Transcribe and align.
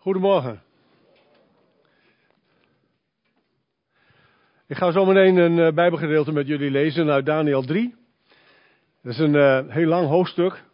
Goedemorgen. 0.00 0.62
Ik 4.66 4.76
ga 4.76 4.90
zo 4.90 5.04
meteen 5.04 5.36
een 5.36 5.56
uh, 5.56 5.72
Bijbelgedeelte 5.72 6.32
met 6.32 6.46
jullie 6.46 6.70
lezen 6.70 7.10
uit 7.10 7.26
Daniel 7.26 7.62
3. 7.62 7.94
Dat 9.02 9.12
is 9.12 9.18
een 9.18 9.34
uh, 9.34 9.60
heel 9.66 9.86
lang 9.86 10.08
hoofdstuk. 10.08 10.64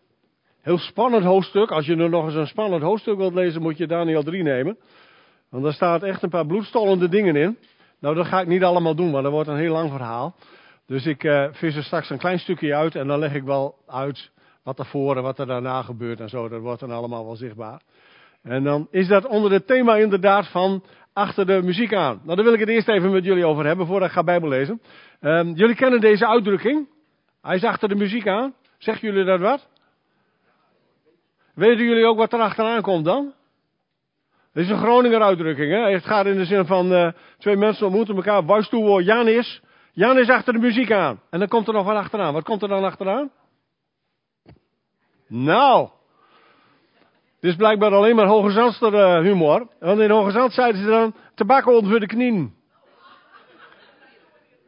Heel 0.61 0.79
spannend 0.79 1.25
hoofdstuk. 1.25 1.71
Als 1.71 1.87
je 1.87 1.95
nu 1.95 2.09
nog 2.09 2.25
eens 2.25 2.35
een 2.35 2.47
spannend 2.47 2.83
hoofdstuk 2.83 3.17
wilt 3.17 3.35
lezen, 3.35 3.63
moet 3.63 3.77
je 3.77 3.87
Daniel 3.87 4.23
3 4.23 4.43
nemen. 4.43 4.79
Want 5.49 5.65
daar 5.65 5.73
staat 5.73 6.03
echt 6.03 6.23
een 6.23 6.31
paar 6.31 6.47
bloedstollende 6.47 7.09
dingen 7.09 7.37
in. 7.37 7.59
Nou, 7.99 8.15
dat 8.15 8.27
ga 8.27 8.41
ik 8.41 8.47
niet 8.47 8.63
allemaal 8.63 8.95
doen, 8.95 9.11
maar 9.11 9.23
dat 9.23 9.33
wordt 9.33 9.49
een 9.49 9.57
heel 9.57 9.73
lang 9.73 9.91
verhaal. 9.91 10.37
Dus 10.87 11.07
ik 11.07 11.25
uh, 11.25 11.47
vis 11.53 11.77
er 11.77 11.85
straks 11.85 12.11
een 12.11 12.19
klein 12.19 12.39
stukje 12.39 12.75
uit 12.75 12.95
en 12.95 13.07
dan 13.07 13.19
leg 13.19 13.35
ik 13.35 13.43
wel 13.43 13.75
uit 13.87 14.31
wat 14.63 14.79
er 14.79 14.87
voor 14.87 15.17
en 15.17 15.23
wat 15.23 15.39
er 15.39 15.47
daarna 15.47 15.83
gebeurt 15.83 16.21
en 16.21 16.29
zo. 16.29 16.49
Dat 16.49 16.61
wordt 16.61 16.81
dan 16.81 16.91
allemaal 16.91 17.25
wel 17.25 17.37
zichtbaar. 17.37 17.81
En 18.45 18.65
dan 18.65 18.89
is 18.91 19.09
dat 19.09 19.27
onder 19.27 19.53
het 19.53 19.67
thema 19.67 19.97
inderdaad 19.97 20.49
van 20.49 20.85
achter 21.13 21.47
de 21.47 21.63
muziek 21.63 21.95
aan. 21.95 22.21
Nou, 22.23 22.37
daar 22.37 22.45
wil 22.45 22.55
ik 22.55 22.61
het 22.61 22.69
eerst 22.69 22.89
even 22.89 23.13
met 23.13 23.25
jullie 23.25 23.47
over 23.47 23.67
hebben 23.67 23.87
voordat 23.87 24.09
ik 24.09 24.15
ga 24.15 24.25
Bijbel 24.25 24.49
lezen. 24.49 24.83
Um, 25.21 25.55
jullie 25.55 25.75
kennen 25.75 26.01
deze 26.01 26.27
uitdrukking. 26.27 26.89
Hij 27.43 27.57
is 27.57 27.65
achter 27.65 27.89
de 27.89 27.95
muziek 27.95 28.29
aan. 28.29 28.55
Zeggen 28.79 29.09
jullie 29.09 29.25
dat 29.25 29.41
wat? 29.41 29.69
Weten 31.55 31.85
jullie 31.85 32.07
ook 32.07 32.17
wat 32.17 32.33
er 32.33 32.41
achteraan 32.41 32.83
komt 32.83 33.05
dan? 33.05 33.33
Dit 34.53 34.65
is 34.65 34.71
een 34.71 34.79
Groninger 34.79 35.23
uitdrukking. 35.23 35.73
Hè? 35.73 35.93
Het 35.93 36.05
gaat 36.05 36.27
in 36.27 36.37
de 36.37 36.45
zin 36.45 36.67
van 36.67 36.93
uh, 36.93 37.13
twee 37.39 37.57
mensen 37.57 37.87
ontmoeten 37.87 38.17
elkaar. 38.17 38.45
Wuistoe 38.45 39.03
Jan 39.03 39.29
is. 39.29 39.63
Jan 39.93 40.19
is 40.19 40.29
achter 40.29 40.53
de 40.53 40.59
muziek 40.59 40.93
aan. 40.93 41.21
En 41.31 41.39
dan 41.39 41.49
komt 41.49 41.69
er 41.69 41.75
nog 41.75 41.87
wat 41.87 41.97
achteraan. 41.97 42.33
Wat 42.33 42.45
komt 42.45 42.63
er 42.63 42.69
dan 42.69 42.85
achteraan? 42.85 43.31
Nou, 45.29 45.89
dit 47.45 47.53
is 47.53 47.59
blijkbaar 47.59 47.93
alleen 47.95 48.17
maar 48.17 48.27
Hoge 48.27 48.73
uh, 48.81 49.21
humor. 49.21 49.69
Want 49.81 50.01
in 50.01 50.11
Hoge 50.11 50.51
zeiden 50.51 50.83
ze 50.83 50.89
dan, 50.89 51.15
tabak 51.35 51.67
onder 51.67 52.01
de 52.01 52.07
knieën. 52.07 52.55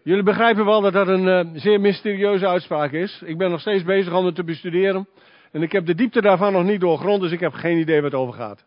Jullie 0.03 0.23
begrijpen 0.23 0.65
wel 0.65 0.81
dat 0.81 0.93
dat 0.93 1.09
een 1.09 1.25
uh, 1.25 1.61
zeer 1.61 1.81
mysterieuze 1.81 2.47
uitspraak 2.47 2.93
is. 2.93 3.23
Ik 3.25 3.39
ben 3.39 3.51
nog 3.51 3.61
steeds 3.61 3.83
bezig 3.83 4.15
om 4.15 4.25
het 4.25 4.35
te 4.35 4.45
bestuderen. 4.45 5.09
En 5.53 5.63
ik 5.63 5.73
heb 5.73 5.87
de 5.87 5.95
diepte 5.95 6.21
daarvan 6.21 6.53
nog 6.53 6.65
niet 6.65 6.81
doorgrond, 6.81 7.21
dus 7.21 7.31
ik 7.31 7.41
heb 7.41 7.53
geen 7.53 7.79
idee 7.79 8.03
wat 8.03 8.13
het 8.13 8.21
over 8.21 8.35
gaat. 8.35 8.65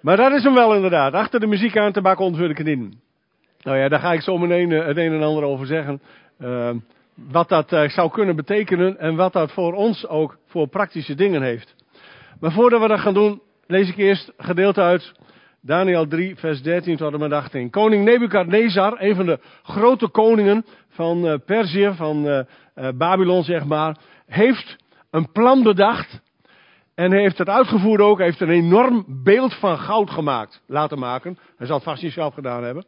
Maar 0.00 0.16
dat 0.16 0.32
is 0.32 0.42
hem 0.42 0.54
wel 0.54 0.74
inderdaad. 0.74 1.12
Achter 1.12 1.40
de 1.40 1.46
muziek 1.46 1.76
aan 1.76 1.92
tabak 1.92 2.18
onder 2.18 2.48
de 2.48 2.54
knieën. 2.54 3.00
Nou 3.62 3.78
ja, 3.78 3.88
daar 3.88 4.00
ga 4.00 4.12
ik 4.12 4.20
zo 4.20 4.38
meteen 4.38 4.70
uh, 4.70 4.86
het 4.86 4.96
een 4.96 5.12
en 5.12 5.22
ander 5.22 5.44
over 5.44 5.66
zeggen. 5.66 6.00
wat 7.14 7.48
dat 7.48 7.68
zou 7.86 8.10
kunnen 8.10 8.36
betekenen 8.36 8.98
en 8.98 9.16
wat 9.16 9.32
dat 9.32 9.52
voor 9.52 9.72
ons 9.72 10.08
ook 10.08 10.36
voor 10.46 10.68
praktische 10.68 11.14
dingen 11.14 11.42
heeft. 11.42 11.81
Maar 12.42 12.52
voordat 12.52 12.80
we 12.80 12.88
dat 12.88 13.00
gaan 13.00 13.14
doen, 13.14 13.40
lees 13.66 13.88
ik 13.88 13.96
eerst 13.96 14.32
gedeelte 14.36 14.80
uit 14.80 15.12
Daniel 15.60 16.06
3, 16.06 16.36
vers 16.36 16.62
13 16.62 16.96
tot 16.96 17.12
en 17.12 17.18
met 17.18 17.32
18. 17.32 17.70
Koning 17.70 18.04
Nebukadnezar, 18.04 18.94
een 18.98 19.14
van 19.14 19.26
de 19.26 19.38
grote 19.62 20.08
koningen 20.08 20.64
van 20.88 21.26
uh, 21.26 21.34
Perzië, 21.46 21.92
van 21.96 22.26
uh, 22.26 22.40
uh, 22.74 22.88
Babylon 22.94 23.42
zeg 23.42 23.64
maar, 23.64 23.96
heeft 24.26 24.76
een 25.10 25.32
plan 25.32 25.62
bedacht. 25.62 26.20
En 26.94 27.12
heeft 27.12 27.38
het 27.38 27.48
uitgevoerd 27.48 28.00
ook, 28.00 28.18
heeft 28.18 28.40
een 28.40 28.50
enorm 28.50 29.04
beeld 29.08 29.54
van 29.54 29.78
goud 29.78 30.10
gemaakt, 30.10 30.62
laten 30.66 30.98
maken. 30.98 31.38
Hij 31.56 31.66
zal 31.66 31.76
het 31.76 31.84
vast 31.84 32.02
niet 32.02 32.12
zelf 32.12 32.34
gedaan 32.34 32.64
hebben. 32.64 32.84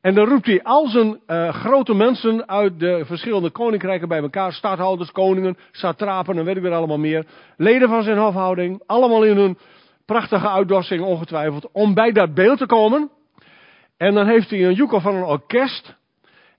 En 0.00 0.14
dan 0.14 0.28
roept 0.28 0.46
hij 0.46 0.62
al 0.62 0.86
zijn 0.86 1.20
uh, 1.26 1.48
grote 1.48 1.94
mensen 1.94 2.48
uit 2.48 2.80
de 2.80 3.02
verschillende 3.04 3.50
koninkrijken 3.50 4.08
bij 4.08 4.20
elkaar. 4.20 4.52
Stadhouders, 4.52 5.12
koningen, 5.12 5.56
satrapen 5.70 6.38
en 6.38 6.44
weet 6.44 6.56
ik 6.56 6.62
weer 6.62 6.72
allemaal 6.72 6.98
meer. 6.98 7.26
Leden 7.56 7.88
van 7.88 8.02
zijn 8.02 8.18
hofhouding. 8.18 8.82
Allemaal 8.86 9.24
in 9.24 9.36
hun 9.36 9.58
prachtige 10.06 10.48
uitdossing 10.48 11.02
ongetwijfeld. 11.02 11.68
Om 11.72 11.94
bij 11.94 12.12
dat 12.12 12.34
beeld 12.34 12.58
te 12.58 12.66
komen. 12.66 13.10
En 13.96 14.14
dan 14.14 14.26
heeft 14.26 14.50
hij 14.50 14.64
een 14.64 14.74
joekel 14.74 15.00
van 15.00 15.14
een 15.14 15.24
orkest. 15.24 15.96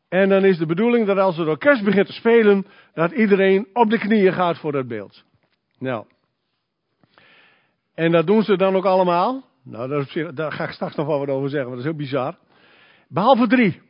En 0.09 0.29
dan 0.29 0.45
is 0.45 0.57
de 0.57 0.65
bedoeling 0.65 1.07
dat 1.07 1.17
als 1.17 1.37
het 1.37 1.47
orkest 1.47 1.83
begint 1.83 2.07
te 2.07 2.13
spelen. 2.13 2.65
Dat 2.93 3.11
iedereen 3.11 3.67
op 3.73 3.89
de 3.89 3.97
knieën 3.97 4.33
gaat 4.33 4.57
voor 4.57 4.71
dat 4.71 4.87
beeld. 4.87 5.23
Nou. 5.77 6.05
En 7.95 8.11
dat 8.11 8.27
doen 8.27 8.43
ze 8.43 8.57
dan 8.57 8.75
ook 8.75 8.85
allemaal. 8.85 9.43
Nou, 9.63 10.05
daar 10.33 10.51
ga 10.51 10.63
ik 10.63 10.71
straks 10.71 10.95
nog 10.95 11.07
wel 11.07 11.19
wat 11.19 11.29
over 11.29 11.49
zeggen, 11.49 11.69
want 11.69 11.83
dat 11.83 11.93
is 11.93 11.97
heel 11.97 12.07
bizar. 12.07 12.37
Behalve 13.09 13.47
drie. 13.47 13.81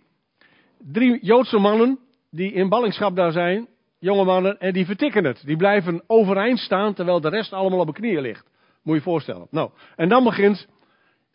Drie 0.91 1.19
Joodse 1.21 1.57
mannen 1.57 1.99
die 2.31 2.53
in 2.53 2.69
ballingschap 2.69 3.15
daar 3.15 3.31
zijn, 3.31 3.67
jonge 3.99 4.23
mannen, 4.23 4.59
en 4.59 4.73
die 4.73 4.85
vertikken 4.85 5.23
het. 5.23 5.41
Die 5.45 5.57
blijven 5.57 6.03
overeind 6.07 6.59
staan 6.59 6.93
terwijl 6.93 7.21
de 7.21 7.29
rest 7.29 7.53
allemaal 7.53 7.79
op 7.79 7.87
de 7.87 7.93
knieën 7.93 8.21
ligt. 8.21 8.49
Moet 8.83 8.93
je 8.93 8.93
je 8.93 9.01
voorstellen. 9.01 9.47
Nou, 9.51 9.69
en 9.95 10.09
dan 10.09 10.23
begint 10.23 10.67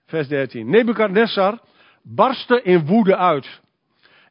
vers 0.07 0.29
13. 0.29 0.71
Nebukadnessar 0.71 1.61
barstte 2.03 2.63
in 2.63 2.87
woede 2.87 3.17
uit. 3.17 3.61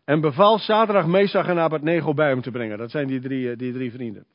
En 0.05 0.21
beval 0.21 0.57
Sadrach, 0.57 1.05
Mesach 1.05 1.47
en 1.47 1.59
Abednego 1.59 2.13
bij 2.13 2.29
hem 2.29 2.41
te 2.41 2.51
brengen. 2.51 2.77
Dat 2.77 2.91
zijn 2.91 3.07
die 3.07 3.21
drie, 3.21 3.51
eh, 3.51 3.57
die 3.57 3.73
drie 3.73 3.91
vrienden. 3.91 4.25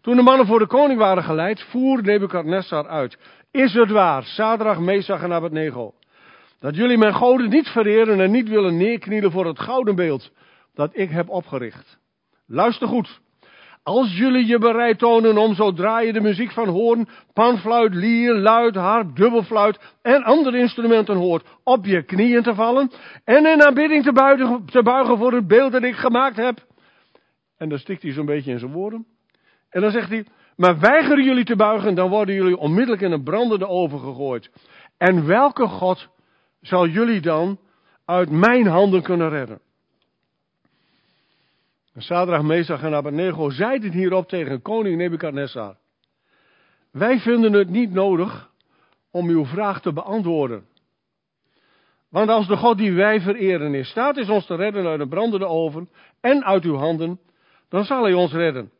Toen 0.00 0.16
de 0.16 0.22
mannen 0.22 0.46
voor 0.46 0.58
de 0.58 0.66
koning 0.66 0.98
waren 0.98 1.22
geleid, 1.22 1.62
voer 1.62 2.02
Nebukadnessar 2.02 2.88
uit. 2.88 3.18
Is 3.50 3.72
het 3.72 3.90
waar, 3.90 4.22
Sadrach, 4.22 4.78
Mesach 4.78 5.22
en 5.22 5.32
Abednego, 5.32 5.94
dat 6.64 6.76
jullie 6.76 6.98
mijn 6.98 7.14
goden 7.14 7.48
niet 7.48 7.68
vereren 7.68 8.20
en 8.20 8.30
niet 8.30 8.48
willen 8.48 8.76
neerknielen 8.76 9.30
voor 9.30 9.46
het 9.46 9.60
gouden 9.60 9.94
beeld 9.94 10.32
dat 10.74 10.90
ik 10.92 11.10
heb 11.10 11.28
opgericht. 11.28 11.98
Luister 12.46 12.88
goed. 12.88 13.20
Als 13.82 14.16
jullie 14.16 14.46
je 14.46 14.58
bereid 14.58 14.98
tonen 14.98 15.38
om 15.38 15.54
zodra 15.54 16.00
je 16.00 16.12
de 16.12 16.20
muziek 16.20 16.50
van 16.50 16.68
hoorn, 16.68 17.08
panfluit, 17.32 17.94
lier, 17.94 18.34
luid, 18.34 18.74
harp, 18.74 19.16
dubbelfluit 19.16 19.78
en 20.02 20.22
andere 20.22 20.58
instrumenten 20.58 21.16
hoort, 21.16 21.46
op 21.64 21.84
je 21.84 22.02
knieën 22.02 22.42
te 22.42 22.54
vallen 22.54 22.90
en 23.24 23.46
in 23.46 23.62
aanbidding 23.62 24.04
te 24.04 24.82
buigen, 24.82 25.18
voor 25.18 25.32
het 25.32 25.46
beeld 25.46 25.72
dat 25.72 25.82
ik 25.82 25.94
gemaakt 25.94 26.36
heb. 26.36 26.66
En 27.56 27.68
dan 27.68 27.78
stikt 27.78 28.02
hij 28.02 28.12
zo'n 28.12 28.26
beetje 28.26 28.50
in 28.50 28.58
zijn 28.58 28.72
woorden. 28.72 29.06
En 29.70 29.80
dan 29.80 29.90
zegt 29.90 30.08
hij, 30.08 30.26
maar 30.56 30.78
weigeren 30.78 31.24
jullie 31.24 31.44
te 31.44 31.56
buigen, 31.56 31.94
dan 31.94 32.10
worden 32.10 32.34
jullie 32.34 32.58
onmiddellijk 32.58 33.02
in 33.02 33.12
een 33.12 33.22
brandende 33.22 33.68
oven 33.68 33.98
gegooid. 33.98 34.50
En 34.98 35.26
welke 35.26 35.66
God 35.66 36.12
zal 36.66 36.86
jullie 36.86 37.20
dan 37.20 37.58
uit 38.04 38.30
mijn 38.30 38.66
handen 38.66 39.02
kunnen 39.02 39.28
redden. 39.28 39.60
Sadrach, 41.96 42.42
Mesach 42.42 42.82
en 42.82 42.94
Abednego 42.94 43.50
zeiden 43.50 43.92
hierop 43.92 44.28
tegen 44.28 44.62
koning 44.62 44.96
Nebukadnessar. 44.96 45.76
Wij 46.90 47.18
vinden 47.18 47.52
het 47.52 47.68
niet 47.68 47.92
nodig 47.92 48.50
om 49.10 49.28
uw 49.28 49.44
vraag 49.44 49.80
te 49.80 49.92
beantwoorden. 49.92 50.66
Want 52.08 52.28
als 52.28 52.46
de 52.46 52.56
God 52.56 52.78
die 52.78 52.92
wij 52.92 53.20
vereren 53.20 53.74
in 53.74 53.84
staat 53.84 54.16
is 54.16 54.28
ons 54.28 54.46
te 54.46 54.54
redden 54.54 54.86
uit 54.86 55.00
een 55.00 55.08
brandende 55.08 55.46
oven 55.46 55.88
en 56.20 56.44
uit 56.44 56.64
uw 56.64 56.76
handen, 56.76 57.20
dan 57.68 57.84
zal 57.84 58.02
hij 58.02 58.12
ons 58.12 58.32
redden. 58.32 58.70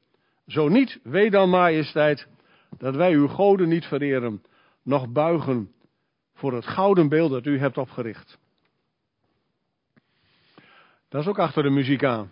Zo 0.47 0.69
niet, 0.69 1.01
weet 1.03 1.33
dan 1.33 1.51
majesteit, 1.51 2.27
dat 2.79 2.95
wij 2.95 3.13
uw 3.13 3.29
goden 3.29 3.69
niet 3.69 3.85
vereren, 3.85 4.43
noch 4.83 5.09
buigen 5.09 5.75
voor 6.35 6.53
het 6.53 6.67
gouden 6.67 7.09
beeld 7.09 7.31
dat 7.31 7.47
u 7.47 7.59
hebt 7.59 7.79
opgericht. 7.79 8.39
Dat 11.09 11.23
is 11.23 11.29
ook 11.29 11.39
achter 11.39 11.63
de 11.63 11.71
muziek 11.71 12.05
aan. 12.05 12.31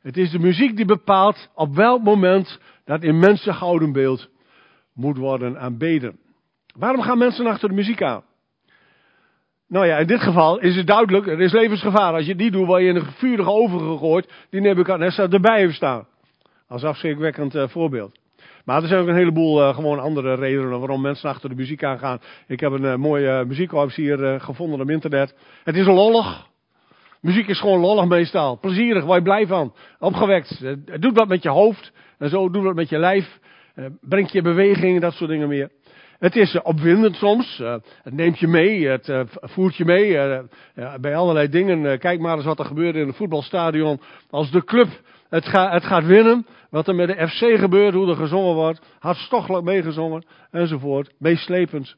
Het 0.00 0.16
is 0.16 0.30
de 0.30 0.38
muziek 0.38 0.76
die 0.76 0.84
bepaalt 0.84 1.50
op 1.54 1.74
welk 1.74 2.02
moment 2.02 2.60
dat 2.84 3.02
immense 3.02 3.52
gouden 3.52 3.92
beeld 3.92 4.28
moet 4.92 5.16
worden 5.16 5.58
aanbeden. 5.58 6.18
Waarom 6.74 7.02
gaan 7.02 7.18
mensen 7.18 7.46
achter 7.46 7.68
de 7.68 7.74
muziek 7.74 8.02
aan? 8.02 8.24
Nou 9.68 9.86
ja, 9.86 9.98
in 9.98 10.06
dit 10.06 10.20
geval 10.20 10.58
is 10.58 10.76
het 10.76 10.86
duidelijk, 10.86 11.26
er 11.26 11.40
is 11.40 11.52
levensgevaar. 11.52 12.12
Als 12.12 12.26
je 12.26 12.36
die 12.36 12.50
doet, 12.50 12.66
word 12.66 12.82
je 12.82 12.88
in 12.88 12.96
een 12.96 13.12
vurige 13.12 13.50
oven 13.50 13.78
gegooid 13.78 14.32
die 14.50 14.60
Nebuchadnezzar 14.60 15.32
erbij 15.32 15.58
heeft 15.58 15.74
staan. 15.74 16.06
Als 16.68 16.84
afschrikwekkend 16.84 17.54
uh, 17.54 17.68
voorbeeld. 17.68 18.18
Maar 18.66 18.82
er 18.82 18.88
zijn 18.88 19.00
ook 19.00 19.08
een 19.08 19.14
heleboel 19.14 19.60
uh, 19.60 19.74
gewoon 19.74 19.98
andere 19.98 20.34
redenen 20.34 20.78
waarom 20.78 21.00
mensen 21.00 21.28
achter 21.28 21.48
de 21.48 21.54
muziek 21.54 21.84
aangaan. 21.84 22.20
Ik 22.46 22.60
heb 22.60 22.72
een 22.72 22.82
uh, 22.82 22.94
mooie 22.94 23.46
uh, 23.72 23.86
hier 23.86 24.18
uh, 24.18 24.40
gevonden 24.40 24.80
op 24.80 24.90
internet. 24.90 25.34
Het 25.64 25.76
is 25.76 25.86
lollig. 25.86 26.46
Muziek 27.20 27.48
is 27.48 27.60
gewoon 27.60 27.80
lollig 27.80 28.04
meestal. 28.04 28.58
Plezierig, 28.58 29.04
waar 29.04 29.16
je 29.16 29.22
blij 29.22 29.46
van. 29.46 29.74
Opgewekt. 29.98 30.58
Het 30.84 31.02
doet 31.02 31.16
wat 31.16 31.28
met 31.28 31.42
je 31.42 31.48
hoofd. 31.48 31.92
En 32.18 32.28
zo 32.28 32.50
doet 32.50 32.62
wat 32.62 32.74
met 32.74 32.88
je 32.88 32.98
lijf. 32.98 33.38
brengt 34.00 34.32
je 34.32 34.42
beweging, 34.42 35.00
dat 35.00 35.12
soort 35.12 35.30
dingen 35.30 35.48
meer. 35.48 35.70
Het 36.18 36.36
is 36.36 36.62
opwindend 36.62 37.16
soms. 37.16 37.58
het 38.02 38.14
neemt 38.14 38.38
je 38.38 38.46
mee. 38.46 38.88
Het 38.88 39.12
voert 39.40 39.76
je 39.76 39.84
mee. 39.84 40.18
bij 41.00 41.16
allerlei 41.16 41.48
dingen. 41.48 41.98
kijk 41.98 42.20
maar 42.20 42.36
eens 42.36 42.44
wat 42.44 42.58
er 42.58 42.64
gebeurt 42.64 42.94
in 42.94 43.06
een 43.06 43.14
voetbalstadion. 43.14 44.00
Als 44.30 44.50
de 44.50 44.64
club 44.64 44.88
het, 45.28 45.46
ga, 45.46 45.72
het 45.72 45.84
gaat 45.84 46.06
winnen. 46.06 46.46
Wat 46.70 46.88
er 46.88 46.94
met 46.94 47.08
de 47.08 47.28
FC 47.28 47.58
gebeurt, 47.58 47.94
hoe 47.94 48.08
er 48.08 48.16
gezongen 48.16 48.54
wordt. 48.54 48.80
Hartstochtelijk 48.98 49.64
meegezongen, 49.64 50.24
enzovoort. 50.50 51.12
Meeslepend. 51.18 51.96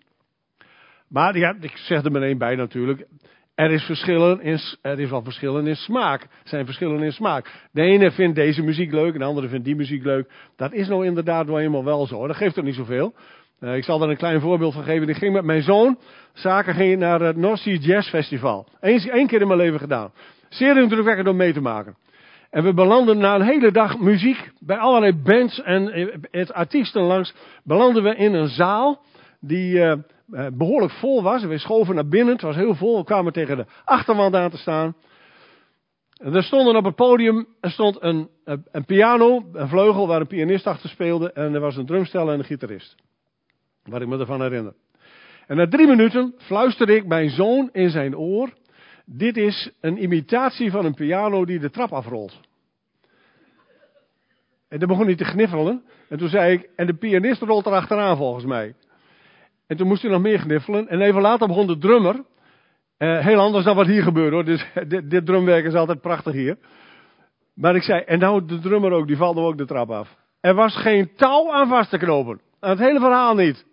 Maar 1.08 1.38
ja, 1.38 1.56
ik 1.60 1.76
zeg 1.76 2.04
er 2.04 2.12
meteen 2.12 2.38
bij 2.38 2.56
natuurlijk. 2.56 3.06
Er 3.54 3.70
is, 3.70 3.82
verschillen 3.82 4.40
er 4.82 4.98
is 4.98 5.10
wel 5.10 5.22
verschillen 5.22 5.66
in 5.66 5.76
smaak. 5.76 6.22
Er 6.22 6.28
zijn 6.44 6.64
verschillen 6.64 7.02
in 7.02 7.12
smaak. 7.12 7.68
De 7.72 7.82
ene 7.82 8.10
vindt 8.10 8.36
deze 8.36 8.62
muziek 8.62 8.92
leuk, 8.92 9.12
en 9.12 9.18
de 9.18 9.24
andere 9.24 9.48
vindt 9.48 9.64
die 9.64 9.76
muziek 9.76 10.04
leuk. 10.04 10.30
Dat 10.56 10.72
is 10.72 10.88
nou 10.88 11.06
inderdaad 11.06 11.46
wel 11.46 11.56
helemaal 11.56 11.84
wel 11.84 12.06
zo. 12.06 12.26
Dat 12.26 12.36
geeft 12.36 12.56
er 12.56 12.62
niet 12.62 12.74
zoveel. 12.74 13.14
Uh, 13.60 13.76
ik 13.76 13.84
zal 13.84 14.02
er 14.02 14.10
een 14.10 14.16
klein 14.16 14.40
voorbeeld 14.40 14.74
van 14.74 14.82
geven. 14.82 15.08
Ik 15.08 15.16
ging 15.16 15.32
met 15.32 15.44
mijn 15.44 15.62
zoon, 15.62 15.98
zaken 16.32 16.74
ging 16.74 16.98
naar 16.98 17.20
het 17.20 17.36
North 17.36 17.58
Sea 17.58 17.76
Jazz 17.76 18.08
Festival. 18.08 18.66
Eén, 18.80 19.26
keer 19.26 19.40
in 19.40 19.46
mijn 19.46 19.58
leven 19.58 19.78
gedaan. 19.78 20.12
Zeer 20.48 20.82
indrukwekkend 20.82 21.28
om 21.28 21.36
mee 21.36 21.52
te 21.52 21.60
maken. 21.60 21.96
En 22.50 22.64
we 22.64 22.74
belanden 22.74 23.18
na 23.18 23.34
een 23.34 23.42
hele 23.42 23.70
dag 23.70 23.98
muziek 23.98 24.52
bij 24.58 24.76
allerlei 24.76 25.12
bands 25.12 25.62
en 25.62 25.92
eh, 26.30 26.48
artiesten 26.48 27.02
langs, 27.02 27.34
belanden 27.64 28.02
we 28.02 28.14
in 28.14 28.34
een 28.34 28.48
zaal 28.48 29.02
die 29.40 29.74
uh, 29.74 29.94
behoorlijk 30.52 30.92
vol 30.92 31.22
was. 31.22 31.44
We 31.44 31.58
schoven 31.58 31.94
naar 31.94 32.08
binnen, 32.08 32.32
het 32.32 32.42
was 32.42 32.56
heel 32.56 32.74
vol. 32.74 32.98
We 32.98 33.04
kwamen 33.04 33.32
tegen 33.32 33.56
de 33.56 33.66
achterwand 33.84 34.34
aan 34.34 34.50
te 34.50 34.56
staan. 34.56 34.96
En 36.16 36.34
er 36.34 36.42
stonden 36.42 36.76
op 36.76 36.84
het 36.84 36.94
podium, 36.94 37.46
er 37.60 37.70
stond 37.70 38.02
een, 38.02 38.28
een 38.44 38.84
piano, 38.84 39.44
een 39.52 39.68
vleugel 39.68 40.06
waar 40.06 40.20
een 40.20 40.26
pianist 40.26 40.66
achter 40.66 40.88
speelde. 40.88 41.32
En 41.32 41.54
er 41.54 41.60
was 41.60 41.76
een 41.76 41.86
drumstel 41.86 42.30
en 42.30 42.38
een 42.38 42.44
gitarist. 42.44 42.94
Wat 43.82 44.00
ik 44.00 44.08
me 44.08 44.18
ervan 44.18 44.42
herinner. 44.42 44.74
En 45.46 45.56
na 45.56 45.68
drie 45.68 45.86
minuten 45.86 46.34
fluisterde 46.38 46.96
ik 46.96 47.06
mijn 47.06 47.30
zoon 47.30 47.68
in 47.72 47.90
zijn 47.90 48.16
oor. 48.16 48.52
Dit 49.10 49.36
is 49.36 49.70
een 49.80 50.02
imitatie 50.02 50.70
van 50.70 50.84
een 50.84 50.94
piano 50.94 51.44
die 51.44 51.58
de 51.58 51.70
trap 51.70 51.92
afrolt. 51.92 52.40
En 54.68 54.78
dan 54.78 54.88
begon 54.88 55.06
hij 55.06 55.16
te 55.16 55.24
gniffelen. 55.24 55.82
En 56.08 56.18
toen 56.18 56.28
zei 56.28 56.52
ik, 56.52 56.68
en 56.76 56.86
de 56.86 56.94
pianist 56.94 57.42
rolt 57.42 57.66
er 57.66 57.72
achteraan 57.72 58.16
volgens 58.16 58.44
mij. 58.44 58.74
En 59.66 59.76
toen 59.76 59.86
moest 59.86 60.02
hij 60.02 60.10
nog 60.10 60.20
meer 60.20 60.38
gniffelen. 60.38 60.88
En 60.88 61.00
even 61.00 61.20
later 61.20 61.46
begon 61.46 61.66
de 61.66 61.78
drummer. 61.78 62.14
Uh, 62.98 63.18
heel 63.18 63.38
anders 63.38 63.64
dan 63.64 63.76
wat 63.76 63.86
hier 63.86 64.02
gebeurde 64.02 64.34
hoor. 64.34 64.44
Dus 64.44 64.66
dit, 65.08 65.26
drumwerk 65.26 65.64
is 65.64 65.74
altijd 65.74 66.00
prachtig 66.00 66.32
hier. 66.32 66.56
Maar 67.54 67.74
ik 67.74 67.82
zei, 67.82 68.00
en 68.00 68.18
nou 68.18 68.44
de 68.46 68.58
drummer 68.58 68.92
ook, 68.92 69.06
die 69.06 69.16
valt 69.16 69.36
ook 69.36 69.58
de 69.58 69.66
trap 69.66 69.90
af. 69.90 70.16
Er 70.40 70.54
was 70.54 70.76
geen 70.76 71.14
touw 71.16 71.52
aan 71.52 71.68
vast 71.68 71.90
te 71.90 71.98
knopen. 71.98 72.40
Aan 72.60 72.70
het 72.70 72.78
hele 72.78 73.00
verhaal 73.00 73.34
niet. 73.34 73.66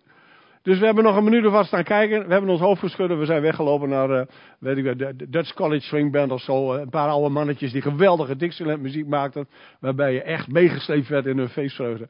Dus 0.66 0.80
we 0.80 0.86
hebben 0.86 1.04
nog 1.04 1.16
een 1.16 1.24
minuut 1.24 1.46
of 1.46 1.52
wat 1.52 1.66
staan 1.66 1.84
kijken. 1.84 2.26
We 2.26 2.32
hebben 2.32 2.50
ons 2.50 2.60
hoofd 2.60 2.80
geschudden. 2.80 3.20
We 3.20 3.26
zijn 3.26 3.42
weggelopen 3.42 3.90
naar, 3.90 4.10
uh, 4.10 4.22
weet 4.60 4.78
ik, 4.78 4.98
de 4.98 5.30
Dutch 5.30 5.54
College 5.54 5.86
Swing 5.86 6.12
Band 6.12 6.32
of 6.32 6.42
zo. 6.42 6.74
Een 6.74 6.90
paar 6.90 7.10
oude 7.10 7.30
mannetjes 7.30 7.72
die 7.72 7.82
geweldige 7.82 8.36
Dixieland 8.36 8.82
muziek 8.82 9.08
maakten. 9.08 9.48
Waarbij 9.80 10.14
je 10.14 10.22
echt 10.22 10.48
meegesleept 10.48 11.08
werd 11.08 11.26
in 11.26 11.38
hun 11.38 11.50
feestvreugde. 11.50 12.08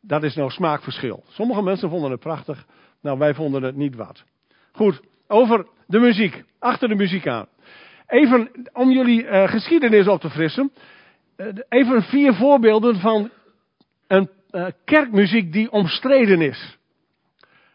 Dat 0.00 0.22
is 0.22 0.34
nou 0.34 0.50
smaakverschil. 0.50 1.24
Sommige 1.28 1.62
mensen 1.62 1.88
vonden 1.90 2.10
het 2.10 2.20
prachtig. 2.20 2.66
Nou, 3.02 3.18
wij 3.18 3.34
vonden 3.34 3.62
het 3.62 3.76
niet 3.76 3.96
wat. 3.96 4.24
Goed, 4.72 5.00
over 5.28 5.66
de 5.86 5.98
muziek. 5.98 6.42
Achter 6.58 6.88
de 6.88 6.94
muziek 6.94 7.26
aan. 7.26 7.46
Even 8.06 8.50
om 8.72 8.90
jullie 8.90 9.24
uh, 9.24 9.48
geschiedenis 9.48 10.08
op 10.08 10.20
te 10.20 10.30
frissen. 10.30 10.72
Even 11.68 12.02
vier 12.02 12.34
voorbeelden 12.34 12.96
van 12.96 13.30
een 14.06 14.30
kerkmuziek 14.84 15.52
die 15.52 15.70
omstreden 15.70 16.40
is. 16.40 16.78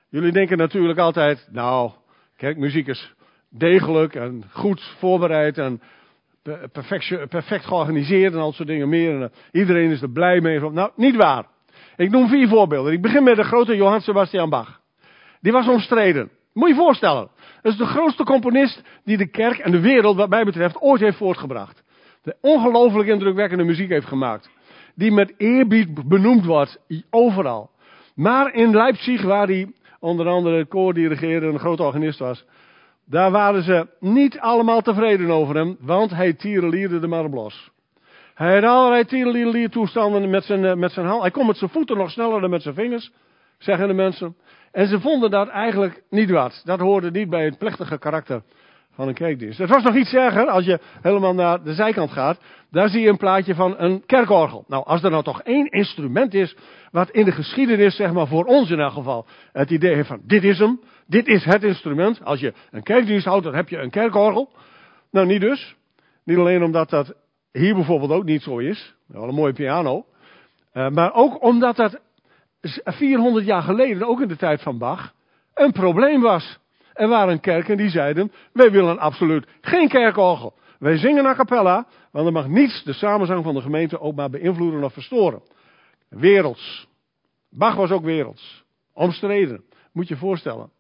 Jullie 0.10 0.32
denken 0.32 0.58
natuurlijk 0.58 1.00
altijd, 1.00 1.48
nou, 1.52 1.92
kerkmuziek 2.38 2.88
is 2.88 3.14
degelijk 3.50 4.16
en 4.16 4.44
goed 4.52 4.96
voorbereid 4.98 5.58
en 5.58 5.82
perfect, 6.72 7.30
perfect 7.30 7.66
georganiseerd 7.66 8.34
en 8.34 8.40
al 8.40 8.52
soort 8.52 8.68
dingen 8.68 8.90
meer. 8.90 9.22
En 9.22 9.32
iedereen 9.52 9.92
is 9.92 10.02
er 10.02 10.12
blij 10.12 10.42
mee. 10.42 10.60
Nou, 10.60 10.92
niet 10.96 11.16
waar. 11.16 11.46
Ik 11.96 12.10
noem 12.10 12.28
vier 12.28 12.48
voorbeelden. 12.48 12.94
Ik 12.94 13.02
begin 13.02 13.24
met 13.24 13.36
de 13.36 13.44
grote 13.44 13.76
Johann 13.76 14.02
Sebastian 14.02 14.50
Bach. 14.50 14.82
Die 15.42 15.52
was 15.52 15.68
omstreden. 15.68 16.30
Moet 16.54 16.68
je 16.68 16.74
je 16.74 16.80
voorstellen. 16.80 17.30
Dat 17.62 17.72
is 17.72 17.78
de 17.78 17.86
grootste 17.86 18.24
componist 18.24 18.82
die 19.04 19.18
de 19.18 19.30
kerk 19.30 19.58
en 19.58 19.72
de 19.72 19.80
wereld, 19.80 20.16
wat 20.16 20.30
mij 20.30 20.44
betreft, 20.44 20.82
ooit 20.82 21.02
heeft 21.02 21.18
voortgebracht. 21.18 21.84
De 22.24 22.36
ongelooflijk 22.42 23.10
indrukwekkende 23.10 23.64
muziek 23.64 23.90
heeft 23.90 24.08
gemaakt. 24.08 24.50
Die 24.96 25.12
met 25.12 25.34
eerbied 25.38 26.08
benoemd 26.08 26.46
wordt, 26.46 26.80
overal. 27.10 27.70
Maar 28.16 28.54
in 28.54 28.72
Leipzig, 28.72 29.22
waar 29.22 29.48
hij 29.48 29.72
onder 30.00 30.28
andere 30.28 30.58
het 30.58 30.68
koor 30.68 30.94
dirigeerde 30.94 31.48
en 31.48 31.54
een 31.54 31.60
groot 31.60 31.80
organist 31.80 32.20
was. 32.20 32.46
Daar 33.06 33.32
waren 33.32 33.64
ze 33.64 33.88
niet 34.00 34.40
allemaal 34.40 34.82
tevreden 34.82 35.30
over 35.30 35.56
hem, 35.56 35.78
want 35.80 36.12
hij 36.12 36.34
tierenlierde 36.34 37.00
de 37.00 37.08
maar 37.08 37.30
los. 37.30 37.72
Hij 38.34 38.54
had 38.54 38.64
allerlei 38.64 39.06
tierenlier 39.06 39.70
toestanden 39.70 40.30
met 40.30 40.44
zijn, 40.44 40.66
eh, 40.66 40.74
met 40.74 40.92
zijn 40.92 41.06
hand. 41.06 41.22
Hij 41.22 41.32
kon 41.32 41.46
met 41.46 41.58
zijn 41.58 41.70
voeten 41.70 41.98
nog 41.98 42.12
sneller 42.12 42.42
dan 42.42 42.50
met 42.50 42.62
zijn 42.62 42.76
vingers, 42.76 43.12
zeggen 43.58 43.88
de 43.88 43.94
mensen. 43.94 44.36
En 44.72 44.88
ze 44.88 45.00
vonden 45.00 45.32
dat 45.32 45.48
eigenlijk 45.48 46.04
niet 46.10 46.30
wat. 46.30 46.62
Dat 46.66 46.80
hoorde 46.80 47.12
niet 47.12 47.30
bij 47.30 47.46
het 47.46 47.58
plechtige 47.58 47.98
karakter 47.98 48.42
van 49.00 49.08
een 49.08 49.14
kerkdienst. 49.14 49.58
Het 49.58 49.70
was 49.70 49.84
nog 49.84 49.96
iets 49.96 50.14
erger 50.14 50.48
als 50.48 50.66
je 50.66 50.80
helemaal 51.02 51.34
naar 51.34 51.64
de 51.64 51.74
zijkant 51.74 52.12
gaat. 52.12 52.40
Daar 52.72 52.90
zie 52.90 53.02
je 53.02 53.10
een 53.10 53.18
plaatje 53.18 53.56
van 53.56 53.76
een 53.78 54.06
kerkorgel. 54.06 54.64
Nou, 54.68 54.86
als 54.86 55.04
er 55.04 55.10
nou 55.10 55.24
toch 55.24 55.42
één 55.42 55.66
instrument 55.70 56.34
is 56.34 56.56
wat 56.92 57.10
in 57.10 57.26
de 57.26 57.32
geschiedenis, 57.32 57.96
zeg 57.96 58.14
maar 58.14 58.28
voor 58.28 58.46
ons 58.46 58.70
in 58.70 58.80
elk 58.80 58.94
geval, 58.94 59.26
het 59.52 59.70
idee 59.70 59.96
heeft 59.96 60.08
van 60.08 60.22
dit 60.26 60.44
is 60.44 60.60
hem, 60.60 60.80
dit 61.08 61.28
is 61.28 61.46
het 61.46 61.64
instrument. 61.64 62.24
Als 62.24 62.40
je 62.40 62.54
een 62.72 62.84
kerkdienst 62.84 63.26
houdt, 63.26 63.44
dan 63.44 63.56
heb 63.56 63.70
je 63.70 63.78
een 63.78 63.90
kerkorgel. 63.90 64.52
Nou, 65.12 65.28
niet 65.28 65.42
dus. 65.42 65.76
Niet 66.24 66.38
alleen 66.38 66.64
omdat 66.64 66.90
dat 66.90 67.14
hier 67.52 67.76
bijvoorbeeld 67.76 68.12
ook 68.12 68.26
niet 68.26 68.42
zo 68.42 68.58
is. 68.58 68.96
Wel 69.08 69.28
een 69.28 69.36
mooie 69.36 69.54
piano. 69.54 70.06
Uh, 70.74 70.90
maar 70.90 71.14
ook 71.14 71.44
omdat 71.44 71.76
dat 71.76 72.00
400 72.84 73.46
jaar 73.46 73.62
geleden, 73.62 74.08
ook 74.08 74.22
in 74.22 74.28
de 74.28 74.38
tijd 74.38 74.62
van 74.62 74.78
Bach, 74.78 75.14
een 75.54 75.72
probleem 75.72 76.22
was. 76.22 76.60
Er 77.00 77.08
waren 77.08 77.40
kerken 77.40 77.78
die 77.78 77.90
zeiden, 77.90 78.32
wij 78.54 78.72
willen 78.72 79.00
absoluut 79.00 79.48
geen 79.62 79.88
kerkorgel. 79.88 80.54
Wij 80.80 80.98
zingen 80.98 81.26
a 81.26 81.36
cappella, 81.36 81.88
want 82.12 82.26
er 82.26 82.32
mag 82.32 82.48
niets 82.48 82.84
de 82.84 82.94
samenzang 82.94 83.44
van 83.44 83.54
de 83.54 83.62
gemeente 83.62 84.00
ook 84.00 84.16
maar 84.16 84.30
beïnvloeden 84.30 84.84
of 84.84 84.94
verstoren. 84.94 85.42
Werelds. 86.10 86.88
Bach 87.50 87.76
was 87.76 87.92
ook 87.92 88.04
werelds. 88.04 88.64
Omstreden. 88.94 89.64
Moet 89.94 90.08
je 90.08 90.14
je 90.14 90.20
voorstellen. 90.20 90.72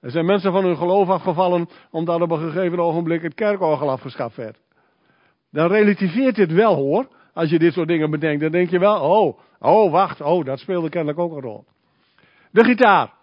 Er 0.00 0.10
zijn 0.10 0.24
mensen 0.24 0.52
van 0.52 0.64
hun 0.64 0.76
geloof 0.76 1.08
afgevallen 1.08 1.68
omdat 1.90 2.20
op 2.20 2.30
een 2.30 2.50
gegeven 2.50 2.78
ogenblik 2.78 3.22
het 3.22 3.34
kerkorgel 3.34 3.90
afgeschaft 3.90 4.36
werd. 4.36 4.60
Dan 5.50 5.68
relativeert 5.68 6.36
dit 6.36 6.52
wel 6.52 6.74
hoor. 6.74 7.08
Als 7.34 7.50
je 7.50 7.58
dit 7.58 7.72
soort 7.72 7.88
dingen 7.88 8.10
bedenkt, 8.10 8.40
dan 8.40 8.50
denk 8.50 8.70
je 8.70 8.78
wel, 8.78 9.00
oh, 9.00 9.38
oh, 9.58 9.92
wacht, 9.92 10.20
oh, 10.20 10.44
dat 10.44 10.58
speelde 10.58 10.88
kennelijk 10.88 11.18
ook 11.18 11.32
een 11.32 11.40
rol. 11.40 11.64
De 12.50 12.64
gitaar. 12.64 13.18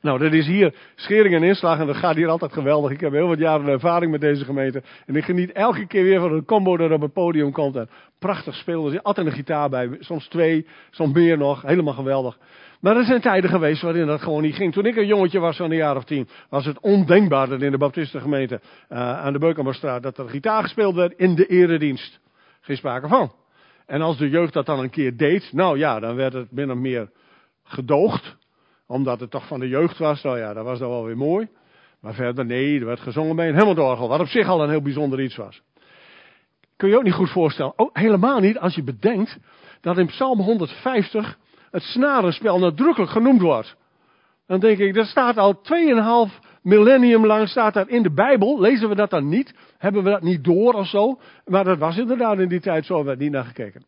Nou, 0.00 0.18
dat 0.18 0.32
is 0.32 0.46
hier 0.46 0.74
schering 0.94 1.34
en 1.34 1.42
inslag 1.42 1.78
en 1.78 1.86
dat 1.86 1.96
gaat 1.96 2.16
hier 2.16 2.28
altijd 2.28 2.52
geweldig. 2.52 2.90
Ik 2.90 3.00
heb 3.00 3.12
heel 3.12 3.28
wat 3.28 3.38
jaren 3.38 3.66
ervaring 3.66 4.10
met 4.10 4.20
deze 4.20 4.44
gemeente. 4.44 4.82
En 5.06 5.16
ik 5.16 5.24
geniet 5.24 5.52
elke 5.52 5.86
keer 5.86 6.02
weer 6.02 6.20
van 6.20 6.32
een 6.32 6.44
combo 6.44 6.76
dat 6.76 6.90
op 6.90 7.00
het 7.00 7.12
podium 7.12 7.52
komt. 7.52 7.76
En 7.76 7.88
prachtig. 8.18 8.66
Er 8.66 8.90
zit 8.90 9.02
altijd 9.02 9.26
een 9.26 9.32
gitaar 9.32 9.68
bij. 9.68 9.96
Soms 9.98 10.28
twee, 10.28 10.66
soms 10.90 11.14
meer 11.14 11.38
nog. 11.38 11.62
Helemaal 11.62 11.94
geweldig. 11.94 12.38
Maar 12.80 12.96
er 12.96 13.04
zijn 13.04 13.20
tijden 13.20 13.50
geweest 13.50 13.82
waarin 13.82 14.06
dat 14.06 14.22
gewoon 14.22 14.42
niet 14.42 14.54
ging. 14.54 14.72
Toen 14.72 14.86
ik 14.86 14.96
een 14.96 15.06
jongetje 15.06 15.38
was 15.38 15.56
van 15.56 15.70
een 15.70 15.76
jaar 15.76 15.96
of 15.96 16.04
tien, 16.04 16.28
was 16.48 16.64
het 16.64 16.80
ondenkbaar 16.80 17.48
dat 17.48 17.62
in 17.62 17.70
de 17.70 17.78
Baptistengemeente 17.78 18.60
uh, 18.90 18.98
aan 18.98 19.32
de 19.32 19.38
Beukenbergstraat 19.38 20.02
dat 20.02 20.18
er 20.18 20.28
gitaar 20.28 20.62
gespeeld 20.62 20.94
werd 20.94 21.12
in 21.16 21.34
de 21.34 21.46
eredienst. 21.46 22.20
Geen 22.60 22.76
sprake 22.76 23.08
van. 23.08 23.32
En 23.86 24.00
als 24.00 24.18
de 24.18 24.28
jeugd 24.28 24.52
dat 24.52 24.66
dan 24.66 24.78
een 24.78 24.90
keer 24.90 25.16
deed, 25.16 25.52
nou 25.52 25.78
ja, 25.78 26.00
dan 26.00 26.16
werd 26.16 26.32
het 26.32 26.52
min 26.52 26.70
of 26.70 26.78
meer 26.78 27.10
gedoogd 27.64 28.36
omdat 28.90 29.20
het 29.20 29.30
toch 29.30 29.46
van 29.46 29.60
de 29.60 29.68
jeugd 29.68 29.98
was, 29.98 30.22
nou 30.22 30.38
ja, 30.38 30.52
dat 30.52 30.64
was 30.64 30.78
dan 30.78 30.88
wel 30.88 31.04
weer 31.04 31.16
mooi. 31.16 31.48
Maar 32.00 32.14
verder, 32.14 32.44
nee, 32.44 32.78
er 32.78 32.86
werd 32.86 33.00
gezongen 33.00 33.36
bij 33.36 33.48
een 33.48 33.58
hemelorgel, 33.58 34.08
wat 34.08 34.20
op 34.20 34.26
zich 34.26 34.48
al 34.48 34.62
een 34.62 34.70
heel 34.70 34.82
bijzonder 34.82 35.20
iets 35.20 35.36
was. 35.36 35.62
Kun 36.76 36.88
je 36.88 36.96
ook 36.96 37.02
niet 37.02 37.12
goed 37.12 37.30
voorstellen. 37.30 37.72
Oh, 37.76 37.90
helemaal 37.92 38.40
niet 38.40 38.58
als 38.58 38.74
je 38.74 38.82
bedenkt 38.82 39.38
dat 39.80 39.98
in 39.98 40.06
Psalm 40.06 40.40
150 40.40 41.38
het 41.70 41.82
snarenspel 41.82 42.58
nadrukkelijk 42.58 43.12
genoemd 43.12 43.40
wordt. 43.40 43.76
Dan 44.46 44.60
denk 44.60 44.78
ik, 44.78 44.94
dat 44.94 45.06
staat 45.06 45.36
al 45.36 45.60
2,5 46.28 46.38
millennium 46.62 47.26
lang 47.26 47.48
staat 47.48 47.74
dat 47.74 47.88
in 47.88 48.02
de 48.02 48.12
Bijbel. 48.12 48.60
Lezen 48.60 48.88
we 48.88 48.94
dat 48.94 49.10
dan 49.10 49.28
niet? 49.28 49.54
Hebben 49.78 50.02
we 50.02 50.10
dat 50.10 50.22
niet 50.22 50.44
door 50.44 50.74
of 50.74 50.86
zo? 50.86 51.20
Maar 51.44 51.64
dat 51.64 51.78
was 51.78 51.96
inderdaad 51.96 52.38
in 52.38 52.48
die 52.48 52.60
tijd 52.60 52.86
zo, 52.86 53.04
werd 53.04 53.18
niet 53.18 53.32
naar 53.32 53.44
gekeken. 53.44 53.84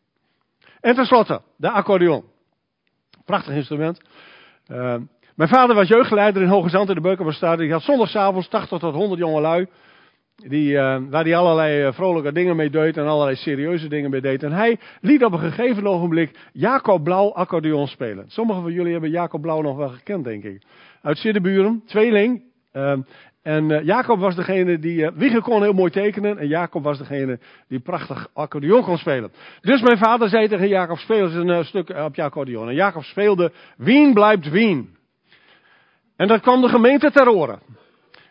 En 0.79 0.95
tenslotte, 0.95 1.41
de 1.57 1.69
accordeon. 1.69 2.23
Prachtig 3.25 3.53
instrument. 3.53 4.01
Uh, 4.71 4.95
mijn 5.35 5.49
vader 5.49 5.75
was 5.75 5.87
jeugdleider 5.87 6.41
in 6.41 6.47
Hoge 6.47 6.69
Zand 6.69 6.89
in 6.89 6.95
de 6.95 7.01
Beukenbergstraat. 7.01 7.57
Die 7.57 7.71
had 7.71 7.81
zondagavond 7.81 8.49
80 8.49 8.79
tot 8.79 8.93
100 8.93 9.19
jonge 9.19 9.41
lui. 9.41 9.67
Die, 10.35 10.71
uh, 10.71 10.97
waar 11.09 11.23
hij 11.23 11.35
allerlei 11.35 11.85
uh, 11.85 11.93
vrolijke 11.93 12.31
dingen 12.31 12.55
mee 12.55 12.69
deed 12.69 12.97
en 12.97 13.07
allerlei 13.07 13.35
serieuze 13.35 13.87
dingen 13.87 14.09
mee 14.09 14.21
deed. 14.21 14.43
En 14.43 14.51
hij 14.51 14.79
liet 15.01 15.23
op 15.23 15.33
een 15.33 15.39
gegeven 15.39 15.87
ogenblik 15.87 16.49
Jacob 16.53 17.03
Blauw 17.03 17.33
accordeon 17.33 17.87
spelen. 17.87 18.25
Sommigen 18.27 18.61
van 18.61 18.71
jullie 18.71 18.91
hebben 18.91 19.09
Jacob 19.09 19.41
Blauw 19.41 19.61
nog 19.61 19.77
wel 19.77 19.89
gekend, 19.89 20.23
denk 20.23 20.43
ik. 20.43 20.61
Uit 21.01 21.17
Siddeburen, 21.17 21.83
tweeling. 21.85 22.43
Uh, 22.73 22.93
en 23.43 23.69
uh, 23.69 23.83
Jacob 23.83 24.19
was 24.19 24.35
degene 24.35 24.79
die. 24.79 25.11
Uh, 25.15 25.41
kon 25.41 25.61
heel 25.61 25.73
mooi 25.73 25.91
tekenen. 25.91 26.37
En 26.37 26.47
Jacob 26.47 26.83
was 26.83 26.97
degene 26.97 27.39
die 27.67 27.79
prachtig 27.79 28.27
accordeon 28.33 28.83
kon 28.83 28.97
spelen. 28.97 29.31
Dus 29.61 29.81
mijn 29.81 29.97
vader 29.97 30.29
zei 30.29 30.47
tegen 30.47 30.67
Jacob: 30.67 30.97
speel 30.97 31.25
eens 31.25 31.33
een 31.33 31.47
uh, 31.47 31.63
stuk 31.63 31.89
op 31.89 32.15
je 32.15 32.23
accordeon. 32.23 32.67
En 32.67 32.75
Jacob 32.75 33.03
speelde: 33.03 33.51
Wien 33.77 34.13
blijft 34.13 34.49
Wien. 34.49 34.95
En 36.15 36.27
dat 36.27 36.41
kwam 36.41 36.61
de 36.61 36.69
gemeente 36.69 37.11
ter 37.11 37.29
oren. 37.29 37.59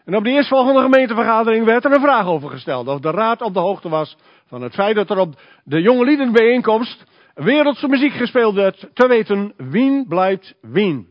En 0.04 0.16
op 0.16 0.24
de 0.24 0.30
eerstvolgende 0.30 0.80
gemeentevergadering 0.80 1.64
werd 1.64 1.84
er 1.84 1.92
een 1.92 2.00
vraag 2.00 2.26
over 2.26 2.50
gesteld. 2.50 2.88
Of 2.88 3.00
de 3.00 3.10
raad 3.10 3.42
op 3.42 3.54
de 3.54 3.60
hoogte 3.60 3.88
was 3.88 4.16
van 4.46 4.62
het 4.62 4.74
feit 4.74 4.94
dat 4.94 5.10
er 5.10 5.18
op 5.18 5.34
de 5.64 5.80
jonge 5.80 6.04
liedenbijeenkomst 6.04 7.04
wereldse 7.34 7.88
muziek 7.88 8.12
gespeeld 8.12 8.54
werd. 8.54 8.88
Te 8.92 9.08
weten: 9.08 9.52
Wien 9.56 10.04
blijft 10.08 10.54
Wien. 10.60 11.06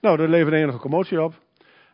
Nou, 0.00 0.16
dat 0.16 0.28
leverde 0.28 0.56
enige 0.56 0.78
commotie 0.78 1.22
op. 1.22 1.46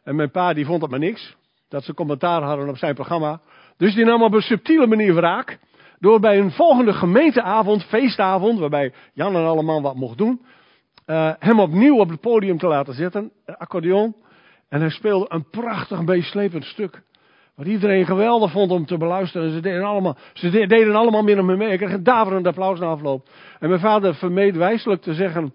En 0.04 0.16
mijn 0.16 0.30
pa 0.30 0.52
die 0.52 0.66
vond 0.66 0.82
het 0.82 0.90
maar 0.90 1.00
niks. 1.00 1.36
Dat 1.68 1.84
ze 1.84 1.94
commentaar 1.94 2.42
hadden 2.42 2.68
op 2.68 2.76
zijn 2.76 2.94
programma. 2.94 3.40
Dus 3.76 3.94
die 3.94 4.04
nam 4.04 4.22
op 4.22 4.34
een 4.34 4.40
subtiele 4.40 4.86
manier 4.86 5.14
wraak. 5.14 5.58
Door 5.98 6.20
bij 6.20 6.38
een 6.38 6.50
volgende 6.50 6.92
gemeenteavond, 6.92 7.84
feestavond, 7.84 8.58
waarbij 8.58 8.92
Jan 9.12 9.34
en 9.34 9.44
allemaal 9.44 9.82
wat 9.82 9.94
mocht 9.94 10.18
doen. 10.18 10.40
Uh, 11.06 11.32
hem 11.38 11.60
opnieuw 11.60 11.98
op 11.98 12.08
het 12.08 12.20
podium 12.20 12.58
te 12.58 12.66
laten 12.66 12.94
zitten, 12.94 13.32
accordeon. 13.46 14.14
En 14.68 14.80
hij 14.80 14.90
speelde 14.90 15.26
een 15.28 15.48
prachtig 15.50 16.02
meeslepend 16.02 16.64
stuk. 16.64 17.02
Wat 17.54 17.66
iedereen 17.66 18.06
geweldig 18.06 18.50
vond 18.50 18.70
om 18.70 18.86
te 18.86 18.96
beluisteren. 18.96 19.50
Ze 19.50 19.60
deden 19.60 19.82
allemaal, 19.82 20.16
ze 20.32 20.50
deden 20.50 20.94
allemaal 20.94 21.22
meer 21.22 21.44
met 21.44 21.56
mee. 21.56 21.72
Ik 21.72 21.78
kreeg 21.78 21.92
een 21.92 22.02
daverend 22.02 22.46
applaus 22.46 22.78
na 22.78 22.86
afloop. 22.86 23.28
En 23.58 23.68
mijn 23.68 23.80
vader 23.80 24.14
vermeed 24.14 24.56
wijselijk 24.56 25.02
te 25.02 25.14
zeggen 25.14 25.54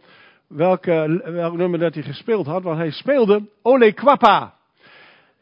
welke, 0.50 1.22
welk 1.24 1.58
nummer 1.58 1.80
dat 1.80 1.94
hij 1.94 2.04
gespeeld 2.04 2.46
had. 2.46 2.64
Want 2.64 2.78
hij 2.78 2.92
speelde 2.92 3.50
Ole 3.62 3.94
Quappa. 3.94 4.54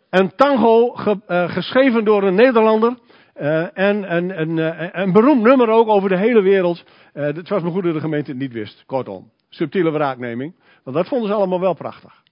Een 0.09 0.35
tango 0.35 0.89
ge, 0.89 1.19
uh, 1.27 1.49
geschreven 1.49 2.05
door 2.05 2.23
een 2.23 2.35
Nederlander. 2.35 2.97
Uh, 3.41 3.77
en 3.77 4.15
een, 4.15 4.41
een, 4.41 4.57
uh, 4.57 4.89
een, 4.91 5.11
beroemd 5.11 5.41
nummer 5.41 5.69
ook 5.69 5.87
over 5.87 6.09
de 6.09 6.17
hele 6.17 6.41
wereld. 6.41 6.83
het 7.13 7.49
was 7.49 7.61
maar 7.61 7.71
goed 7.71 7.83
dat 7.83 7.93
de 7.93 7.99
gemeente 7.99 8.31
het 8.31 8.39
niet 8.39 8.53
wist. 8.53 8.83
Kortom, 8.85 9.31
subtiele 9.49 9.91
wraakneming. 9.91 10.55
Want 10.83 10.95
dat 10.95 11.07
vonden 11.07 11.27
ze 11.27 11.33
allemaal 11.33 11.59
wel 11.59 11.73
prachtig. 11.73 12.23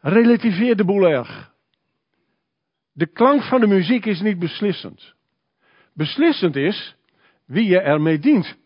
Relativeer 0.00 0.76
de 0.76 0.84
boel 0.84 1.08
erg. 1.08 1.52
De 2.92 3.06
klank 3.06 3.42
van 3.42 3.60
de 3.60 3.66
muziek 3.66 4.06
is 4.06 4.20
niet 4.20 4.38
beslissend. 4.38 5.14
Beslissend 5.94 6.56
is 6.56 6.96
wie 7.46 7.68
je 7.68 7.80
ermee 7.80 8.18
dient. 8.18 8.56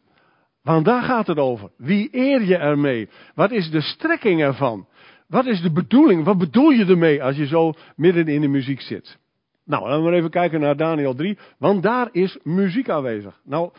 Want 0.62 0.84
daar 0.84 1.02
gaat 1.02 1.26
het 1.26 1.38
over. 1.38 1.70
Wie 1.76 2.08
eer 2.12 2.42
je 2.42 2.56
ermee? 2.56 3.08
Wat 3.34 3.50
is 3.50 3.70
de 3.70 3.80
strekking 3.80 4.42
ervan? 4.42 4.86
Wat 5.26 5.46
is 5.46 5.60
de 5.60 5.72
bedoeling? 5.72 6.24
Wat 6.24 6.38
bedoel 6.38 6.70
je 6.70 6.84
ermee 6.84 7.22
als 7.22 7.36
je 7.36 7.46
zo 7.46 7.72
midden 7.96 8.28
in 8.28 8.40
de 8.40 8.48
muziek 8.48 8.80
zit? 8.80 9.18
Nou, 9.64 9.82
laten 9.82 9.98
we 9.98 10.04
maar 10.04 10.18
even 10.18 10.30
kijken 10.30 10.60
naar 10.60 10.76
Daniel 10.76 11.14
3, 11.14 11.38
want 11.58 11.82
daar 11.82 12.08
is 12.12 12.38
muziek 12.42 12.88
aanwezig. 12.88 13.40
Nou, 13.44 13.70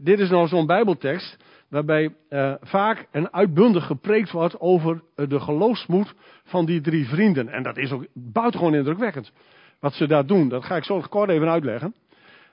dit 0.00 0.18
is 0.18 0.30
nou 0.30 0.48
zo'n 0.48 0.66
Bijbeltekst 0.66 1.36
waarbij 1.68 2.14
uh, 2.30 2.54
vaak 2.60 3.06
en 3.10 3.32
uitbundig 3.32 3.86
gepreekt 3.86 4.30
wordt 4.30 4.60
over 4.60 5.02
de 5.14 5.40
geloofsmoed 5.40 6.14
van 6.44 6.66
die 6.66 6.80
drie 6.80 7.08
vrienden. 7.08 7.48
En 7.48 7.62
dat 7.62 7.76
is 7.76 7.92
ook 7.92 8.06
buitengewoon 8.14 8.74
indrukwekkend 8.74 9.32
wat 9.80 9.94
ze 9.94 10.06
daar 10.06 10.26
doen. 10.26 10.48
Dat 10.48 10.64
ga 10.64 10.76
ik 10.76 10.84
zo 10.84 11.02
kort 11.08 11.30
even 11.30 11.50
uitleggen. 11.50 11.94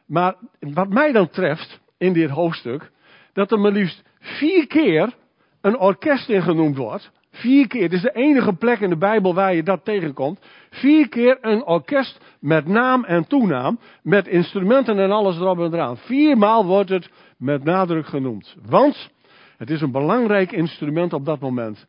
Maar 0.05 0.35
wat 0.59 0.89
mij 0.89 1.11
dan 1.11 1.29
treft 1.29 1.79
in 1.97 2.13
dit 2.13 2.29
hoofdstuk, 2.29 2.91
dat 3.35 3.51
er 3.51 3.59
maar 3.59 3.71
liefst 3.71 4.03
vier 4.19 4.67
keer 4.67 5.13
een 5.61 5.77
orkest 5.77 6.29
in 6.29 6.41
genoemd 6.41 6.77
wordt. 6.77 7.11
Vier 7.31 7.67
keer, 7.67 7.81
het 7.81 7.93
is 7.93 8.01
de 8.01 8.11
enige 8.13 8.53
plek 8.53 8.79
in 8.79 8.89
de 8.89 8.97
Bijbel 8.97 9.33
waar 9.33 9.55
je 9.55 9.63
dat 9.63 9.85
tegenkomt. 9.85 10.39
Vier 10.69 11.09
keer 11.09 11.37
een 11.41 11.65
orkest 11.65 12.19
met 12.39 12.67
naam 12.67 13.03
en 13.03 13.27
toenaam, 13.27 13.79
met 14.03 14.27
instrumenten 14.27 14.99
en 14.99 15.11
alles 15.11 15.35
erop 15.35 15.59
en 15.59 15.73
eraan. 15.73 15.97
Viermaal 15.97 16.65
wordt 16.65 16.89
het 16.89 17.09
met 17.37 17.63
nadruk 17.63 18.05
genoemd. 18.05 18.55
Want 18.65 19.09
het 19.57 19.69
is 19.69 19.81
een 19.81 19.91
belangrijk 19.91 20.51
instrument 20.51 21.13
op 21.13 21.25
dat 21.25 21.39
moment. 21.39 21.87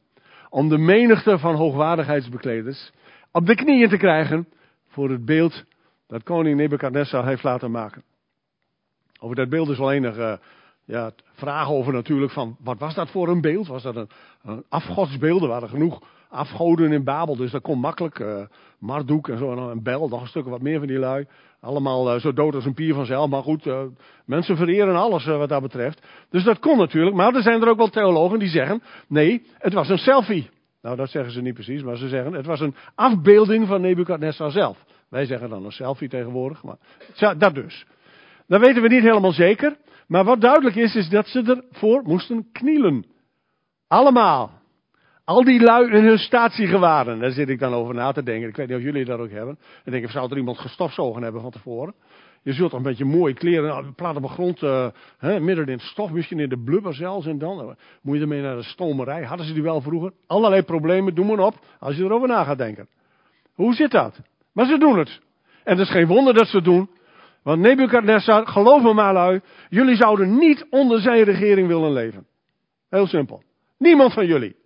Om 0.48 0.68
de 0.68 0.78
menigte 0.78 1.38
van 1.38 1.54
hoogwaardigheidsbekleders 1.54 2.92
op 3.32 3.46
de 3.46 3.54
knieën 3.54 3.88
te 3.88 3.96
krijgen 3.96 4.48
voor 4.88 5.10
het 5.10 5.24
beeld 5.24 5.64
dat 6.06 6.22
koning 6.22 6.56
Nebukadnessar 6.56 7.26
heeft 7.26 7.42
laten 7.42 7.70
maken. 7.70 8.02
Over 9.20 9.36
dat 9.36 9.48
beeld 9.48 9.68
is 9.68 9.78
wel 9.78 9.92
enige 9.92 10.40
ja, 10.86 11.10
vragen 11.32 11.74
over 11.74 11.92
natuurlijk 11.92 12.32
van, 12.32 12.56
wat 12.60 12.78
was 12.78 12.94
dat 12.94 13.10
voor 13.10 13.28
een 13.28 13.40
beeld? 13.40 13.66
Was 13.66 13.82
dat 13.82 13.96
een, 13.96 14.08
een 14.42 14.64
afgodsbeeld? 14.68 15.42
Er 15.42 15.48
waren 15.48 15.68
genoeg 15.68 16.02
afgoden 16.28 16.92
in 16.92 17.04
Babel, 17.04 17.36
dus 17.36 17.50
dat 17.50 17.62
kon 17.62 17.78
makkelijk. 17.78 18.18
Uh, 18.18 18.40
Marduk 18.78 19.28
en 19.28 19.38
zo, 19.38 19.70
en 19.70 19.82
bel, 19.82 20.08
nog 20.08 20.20
een 20.20 20.26
stuk 20.26 20.44
wat 20.44 20.62
meer 20.62 20.78
van 20.78 20.86
die 20.86 20.98
lui. 20.98 21.26
Allemaal 21.60 22.14
uh, 22.14 22.20
zo 22.20 22.32
dood 22.32 22.54
als 22.54 22.64
een 22.64 22.74
pier 22.74 22.94
vanzelf, 22.94 23.30
maar 23.30 23.42
goed, 23.42 23.66
uh, 23.66 23.80
mensen 24.24 24.56
vereren 24.56 24.96
alles 24.96 25.24
wat 25.24 25.48
dat 25.48 25.62
betreft. 25.62 26.06
Dus 26.30 26.44
dat 26.44 26.58
kon 26.58 26.78
natuurlijk, 26.78 27.16
maar 27.16 27.34
er 27.34 27.42
zijn 27.42 27.62
er 27.62 27.68
ook 27.68 27.76
wel 27.76 27.88
theologen 27.88 28.38
die 28.38 28.48
zeggen, 28.48 28.82
nee, 29.08 29.42
het 29.58 29.72
was 29.72 29.88
een 29.88 29.98
selfie. 29.98 30.50
Nou, 30.82 30.96
dat 30.96 31.10
zeggen 31.10 31.32
ze 31.32 31.40
niet 31.40 31.54
precies, 31.54 31.82
maar 31.82 31.96
ze 31.96 32.08
zeggen 32.08 32.32
het 32.32 32.46
was 32.46 32.60
een 32.60 32.74
afbeelding 32.94 33.66
van 33.66 33.80
Nebukadnessar 33.80 34.50
zelf. 34.50 34.84
Wij 35.08 35.24
zeggen 35.24 35.48
dan 35.48 35.64
een 35.64 35.72
selfie 35.72 36.08
tegenwoordig, 36.08 36.62
maar 36.62 36.76
dat 37.38 37.54
dus. 37.54 37.86
Dat 38.46 38.60
weten 38.60 38.82
we 38.82 38.88
niet 38.88 39.02
helemaal 39.02 39.32
zeker. 39.32 39.76
Maar 40.06 40.24
wat 40.24 40.40
duidelijk 40.40 40.76
is, 40.76 40.94
is 40.94 41.08
dat 41.08 41.26
ze 41.26 41.62
ervoor 41.70 42.02
moesten 42.02 42.48
knielen. 42.52 43.04
Allemaal. 43.88 44.50
Al 45.24 45.44
die 45.44 45.60
lui 45.60 45.90
in 45.90 46.04
hun 46.04 46.18
statiegewaren. 46.18 47.18
Daar 47.18 47.30
zit 47.30 47.48
ik 47.48 47.58
dan 47.58 47.74
over 47.74 47.94
na 47.94 48.12
te 48.12 48.22
denken. 48.22 48.48
Ik 48.48 48.56
weet 48.56 48.68
niet 48.68 48.76
of 48.76 48.82
jullie 48.82 49.04
dat 49.04 49.18
ook 49.18 49.30
hebben. 49.30 49.58
Dan 49.84 49.92
denk 49.92 50.04
ik, 50.04 50.10
zou 50.10 50.30
er 50.30 50.36
iemand 50.36 50.58
gestofzogen 50.58 51.22
hebben 51.22 51.40
van 51.40 51.50
tevoren? 51.50 51.94
Je 52.42 52.52
zult 52.52 52.70
toch 52.70 52.78
een 52.78 52.86
beetje 52.86 53.04
mooie 53.04 53.34
kleren, 53.34 53.68
nou, 53.68 53.92
plat 53.92 54.16
op 54.16 54.22
de 54.22 54.28
grond, 54.28 54.62
uh, 54.62 54.86
hè, 55.18 55.40
midden 55.40 55.66
in 55.66 55.72
het 55.72 55.82
stof, 55.82 56.10
misschien 56.10 56.40
in 56.40 56.48
de 56.48 56.62
blubber 56.62 56.94
zelfs. 56.94 57.26
En 57.26 57.38
dan 57.38 57.60
uh, 57.60 57.70
moet 58.02 58.16
je 58.16 58.22
ermee 58.22 58.42
naar 58.42 58.56
de 58.56 58.62
stomerij. 58.62 59.24
Hadden 59.24 59.46
ze 59.46 59.52
die 59.52 59.62
wel 59.62 59.80
vroeger? 59.80 60.12
Allerlei 60.26 60.62
problemen, 60.62 61.14
doe 61.14 61.24
maar 61.24 61.38
op, 61.38 61.54
als 61.78 61.96
je 61.96 62.04
erover 62.04 62.28
na 62.28 62.44
gaat 62.44 62.58
denken. 62.58 62.88
Hoe 63.54 63.74
zit 63.74 63.90
dat? 63.90 64.20
Maar 64.52 64.66
ze 64.66 64.78
doen 64.78 64.98
het. 64.98 65.20
En 65.64 65.78
het 65.78 65.86
is 65.86 65.92
geen 65.92 66.06
wonder 66.06 66.34
dat 66.34 66.46
ze 66.46 66.56
het 66.56 66.64
doen. 66.64 66.90
Want 67.46 67.60
Nebukadnessar, 67.60 68.46
geloof 68.46 68.82
me 68.82 68.92
maar 68.94 69.12
lui, 69.12 69.40
jullie 69.68 69.96
zouden 69.96 70.38
niet 70.38 70.66
onder 70.70 71.00
zijn 71.00 71.22
regering 71.22 71.68
willen 71.68 71.92
leven. 71.92 72.26
Heel 72.88 73.06
simpel. 73.06 73.42
Niemand 73.78 74.12
van 74.12 74.26
jullie. 74.26 74.56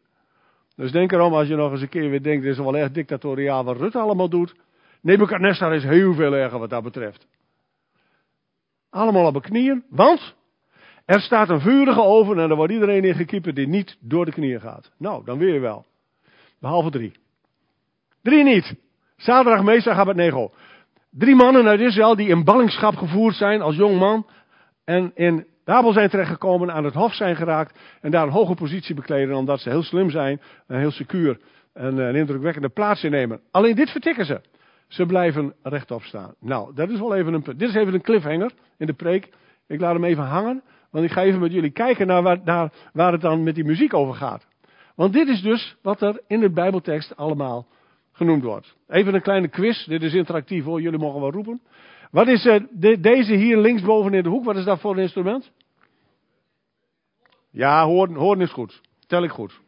Dus 0.76 0.92
denk 0.92 1.12
erom 1.12 1.34
als 1.34 1.48
je 1.48 1.56
nog 1.56 1.70
eens 1.70 1.80
een 1.80 1.88
keer 1.88 2.10
weer 2.10 2.22
denkt, 2.22 2.42
dit 2.42 2.52
is 2.52 2.58
wel 2.58 2.76
echt 2.76 2.94
dictatoriaal 2.94 3.64
wat 3.64 3.76
Rutte 3.76 3.98
allemaal 3.98 4.28
doet. 4.28 4.54
Nebukadnessar 5.02 5.74
is 5.74 5.82
heel 5.82 6.14
veel 6.14 6.32
erger 6.32 6.58
wat 6.58 6.70
dat 6.70 6.82
betreft. 6.82 7.26
Allemaal 8.90 9.26
op 9.26 9.34
de 9.34 9.40
knieën, 9.40 9.84
want 9.88 10.34
er 11.04 11.20
staat 11.20 11.48
een 11.48 11.60
vurige 11.60 12.02
oven 12.02 12.38
en 12.38 12.50
er 12.50 12.56
wordt 12.56 12.72
iedereen 12.72 13.04
in 13.04 13.14
gekiepen 13.14 13.54
die 13.54 13.68
niet 13.68 13.96
door 14.00 14.24
de 14.24 14.32
knieën 14.32 14.60
gaat. 14.60 14.92
Nou, 14.98 15.24
dan 15.24 15.38
weer 15.38 15.60
wel. 15.60 15.86
Behalve 16.60 16.90
drie. 16.90 17.12
Drie 18.22 18.44
niet. 18.44 18.74
Zaterdag, 19.16 19.62
meestal 19.62 19.94
gaat 19.94 20.06
het 20.06 20.16
nego. 20.16 20.52
Drie 21.10 21.34
mannen 21.34 21.66
uit 21.66 21.80
Israël 21.80 22.16
die 22.16 22.28
in 22.28 22.44
ballingschap 22.44 22.96
gevoerd 22.96 23.34
zijn 23.34 23.62
als 23.62 23.76
jong 23.76 23.98
man. 23.98 24.26
En 24.84 25.10
in 25.14 25.46
Babel 25.64 25.92
zijn 25.92 26.08
terechtgekomen, 26.08 26.72
aan 26.72 26.84
het 26.84 26.94
hof 26.94 27.14
zijn 27.14 27.36
geraakt. 27.36 27.78
En 28.00 28.10
daar 28.10 28.22
een 28.22 28.32
hoge 28.32 28.54
positie 28.54 28.94
bekleden 28.94 29.36
omdat 29.36 29.60
ze 29.60 29.68
heel 29.68 29.82
slim 29.82 30.10
zijn. 30.10 30.40
En 30.66 30.78
heel 30.78 30.90
secuur 30.90 31.40
en 31.72 31.98
een 31.98 32.14
indrukwekkende 32.14 32.68
plaats 32.68 33.04
innemen. 33.04 33.40
Alleen 33.50 33.74
dit 33.74 33.90
vertikken 33.90 34.24
ze. 34.24 34.40
Ze 34.88 35.06
blijven 35.06 35.54
rechtop 35.62 36.02
staan. 36.02 36.34
Nou, 36.40 36.74
dat 36.74 36.90
is 36.90 36.98
wel 36.98 37.14
even 37.14 37.34
een 37.34 37.42
punt. 37.42 37.58
Dit 37.58 37.68
is 37.68 37.74
even 37.74 37.94
een 37.94 38.02
cliffhanger 38.02 38.52
in 38.78 38.86
de 38.86 38.92
preek. 38.92 39.28
Ik 39.66 39.80
laat 39.80 39.94
hem 39.94 40.04
even 40.04 40.24
hangen. 40.24 40.62
Want 40.90 41.04
ik 41.04 41.12
ga 41.12 41.22
even 41.22 41.40
met 41.40 41.52
jullie 41.52 41.70
kijken 41.70 42.06
naar 42.06 42.22
waar, 42.22 42.40
naar 42.44 42.72
waar 42.92 43.12
het 43.12 43.20
dan 43.20 43.42
met 43.42 43.54
die 43.54 43.64
muziek 43.64 43.94
over 43.94 44.14
gaat. 44.14 44.46
Want 44.94 45.12
dit 45.12 45.28
is 45.28 45.42
dus 45.42 45.76
wat 45.82 46.02
er 46.02 46.20
in 46.26 46.40
de 46.40 46.50
Bijbeltekst 46.50 47.16
allemaal 47.16 47.66
genoemd 48.20 48.42
wordt. 48.42 48.74
Even 48.88 49.14
een 49.14 49.22
kleine 49.22 49.48
quiz. 49.48 49.84
Dit 49.86 50.02
is 50.02 50.14
interactief 50.14 50.64
hoor. 50.64 50.80
Jullie 50.80 50.98
mogen 50.98 51.20
wel 51.20 51.30
roepen. 51.30 51.60
Wat 52.10 52.28
is 52.28 52.44
uh, 52.44 52.60
de, 52.70 53.00
deze 53.00 53.34
hier 53.34 53.56
linksboven 53.56 54.14
in 54.14 54.22
de 54.22 54.28
hoek? 54.28 54.44
Wat 54.44 54.56
is 54.56 54.64
dat 54.64 54.80
voor 54.80 54.92
een 54.92 55.02
instrument? 55.02 55.50
Ja, 57.50 57.84
hoorn, 57.84 58.14
hoorn 58.14 58.40
is 58.40 58.52
goed. 58.52 58.80
Tel 59.06 59.22
ik 59.22 59.30
goed. 59.30 59.60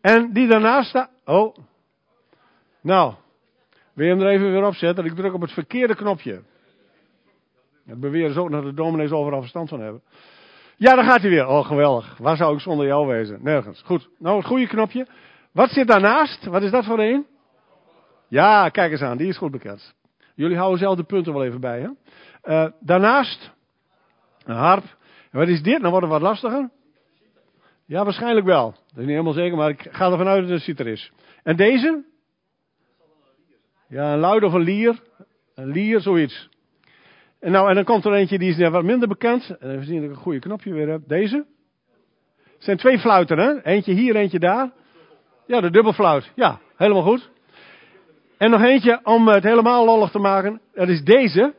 En 0.00 0.32
die 0.32 0.48
daarnaast 0.48 0.88
staat. 0.88 1.10
Oh. 1.24 1.56
Nou. 2.80 3.14
Wil 3.92 4.06
je 4.06 4.12
hem 4.12 4.22
er 4.22 4.28
even 4.28 4.52
weer 4.52 4.66
op 4.66 4.74
zetten? 4.74 5.04
Ik 5.04 5.14
druk 5.14 5.34
op 5.34 5.40
het 5.40 5.52
verkeerde 5.52 5.94
knopje. 5.94 6.42
Het 7.86 8.00
beweren 8.00 8.32
ze 8.32 8.40
ook 8.40 8.50
dat 8.50 8.62
de 8.62 8.74
dominees 8.74 9.10
overal 9.10 9.40
verstand 9.40 9.68
van 9.68 9.80
hebben. 9.80 10.02
Ja, 10.76 10.94
daar 10.94 11.04
gaat 11.04 11.20
hij 11.20 11.30
weer. 11.30 11.46
Oh, 11.46 11.66
geweldig. 11.66 12.16
Waar 12.18 12.36
zou 12.36 12.54
ik 12.54 12.60
zonder 12.60 12.86
jou 12.86 13.06
wezen? 13.06 13.38
Nergens. 13.42 13.82
Goed. 13.82 14.08
Nou, 14.18 14.36
het 14.36 14.46
goede 14.46 14.66
knopje. 14.66 15.06
Wat 15.52 15.70
zit 15.70 15.86
daarnaast? 15.86 16.44
Wat 16.44 16.62
is 16.62 16.70
dat 16.70 16.84
voor 16.84 16.98
een? 16.98 17.26
Ja, 18.32 18.68
kijk 18.68 18.92
eens 18.92 19.00
aan. 19.00 19.16
Die 19.16 19.28
is 19.28 19.36
goed 19.36 19.50
bekend. 19.50 19.94
Jullie 20.34 20.56
houden 20.56 20.78
zelf 20.78 20.96
de 20.96 21.04
punten 21.04 21.32
wel 21.32 21.44
even 21.44 21.60
bij, 21.60 21.80
hè? 21.80 21.88
Uh, 22.44 22.72
daarnaast, 22.80 23.52
een 24.44 24.54
harp. 24.54 24.84
En 25.30 25.38
wat 25.38 25.48
is 25.48 25.62
dit? 25.62 25.78
Nou 25.78 25.90
wordt 25.90 26.06
het 26.06 26.14
wat 26.14 26.22
lastiger. 26.22 26.70
Ja, 27.86 28.04
waarschijnlijk 28.04 28.46
wel. 28.46 28.70
Dat 28.70 28.80
is 28.90 28.96
niet 28.96 29.08
helemaal 29.08 29.32
zeker, 29.32 29.56
maar 29.56 29.68
ik 29.68 29.88
ga 29.90 30.10
ervan 30.10 30.26
uit 30.26 30.42
dat 30.42 30.50
het 30.50 30.60
citer 30.60 30.86
is. 30.86 31.12
En 31.42 31.56
deze? 31.56 32.04
Ja, 33.88 34.12
een 34.12 34.18
luid 34.18 34.42
of 34.42 34.52
een 34.52 34.60
lier. 34.60 35.00
Een 35.54 35.68
lier, 35.68 36.00
zoiets. 36.00 36.48
En, 37.40 37.52
nou, 37.52 37.68
en 37.68 37.74
dan 37.74 37.84
komt 37.84 38.04
er 38.04 38.12
eentje 38.12 38.38
die 38.38 38.56
is 38.56 38.68
wat 38.68 38.84
minder 38.84 39.08
bekend. 39.08 39.56
En 39.58 39.70
even 39.70 39.84
zien 39.84 39.96
dat 39.96 40.04
ik 40.04 40.10
een 40.10 40.22
goede 40.22 40.38
knopje 40.38 40.72
weer 40.72 40.88
heb. 40.88 41.02
Deze. 41.06 41.36
Het 42.44 42.64
zijn 42.64 42.76
twee 42.76 42.98
fluiten, 42.98 43.38
hè? 43.38 43.64
Eentje 43.64 43.92
hier, 43.92 44.16
eentje 44.16 44.38
daar. 44.38 44.72
Ja, 45.46 45.60
de 45.60 45.70
dubbelfluit. 45.70 46.32
Ja, 46.34 46.60
helemaal 46.76 47.02
goed. 47.02 47.30
En 48.42 48.50
nog 48.50 48.62
eentje 48.62 49.00
om 49.02 49.28
het 49.28 49.42
helemaal 49.42 49.84
lollig 49.84 50.10
te 50.10 50.18
maken. 50.18 50.60
Dat 50.74 50.88
is 50.88 51.02
deze. 51.04 51.54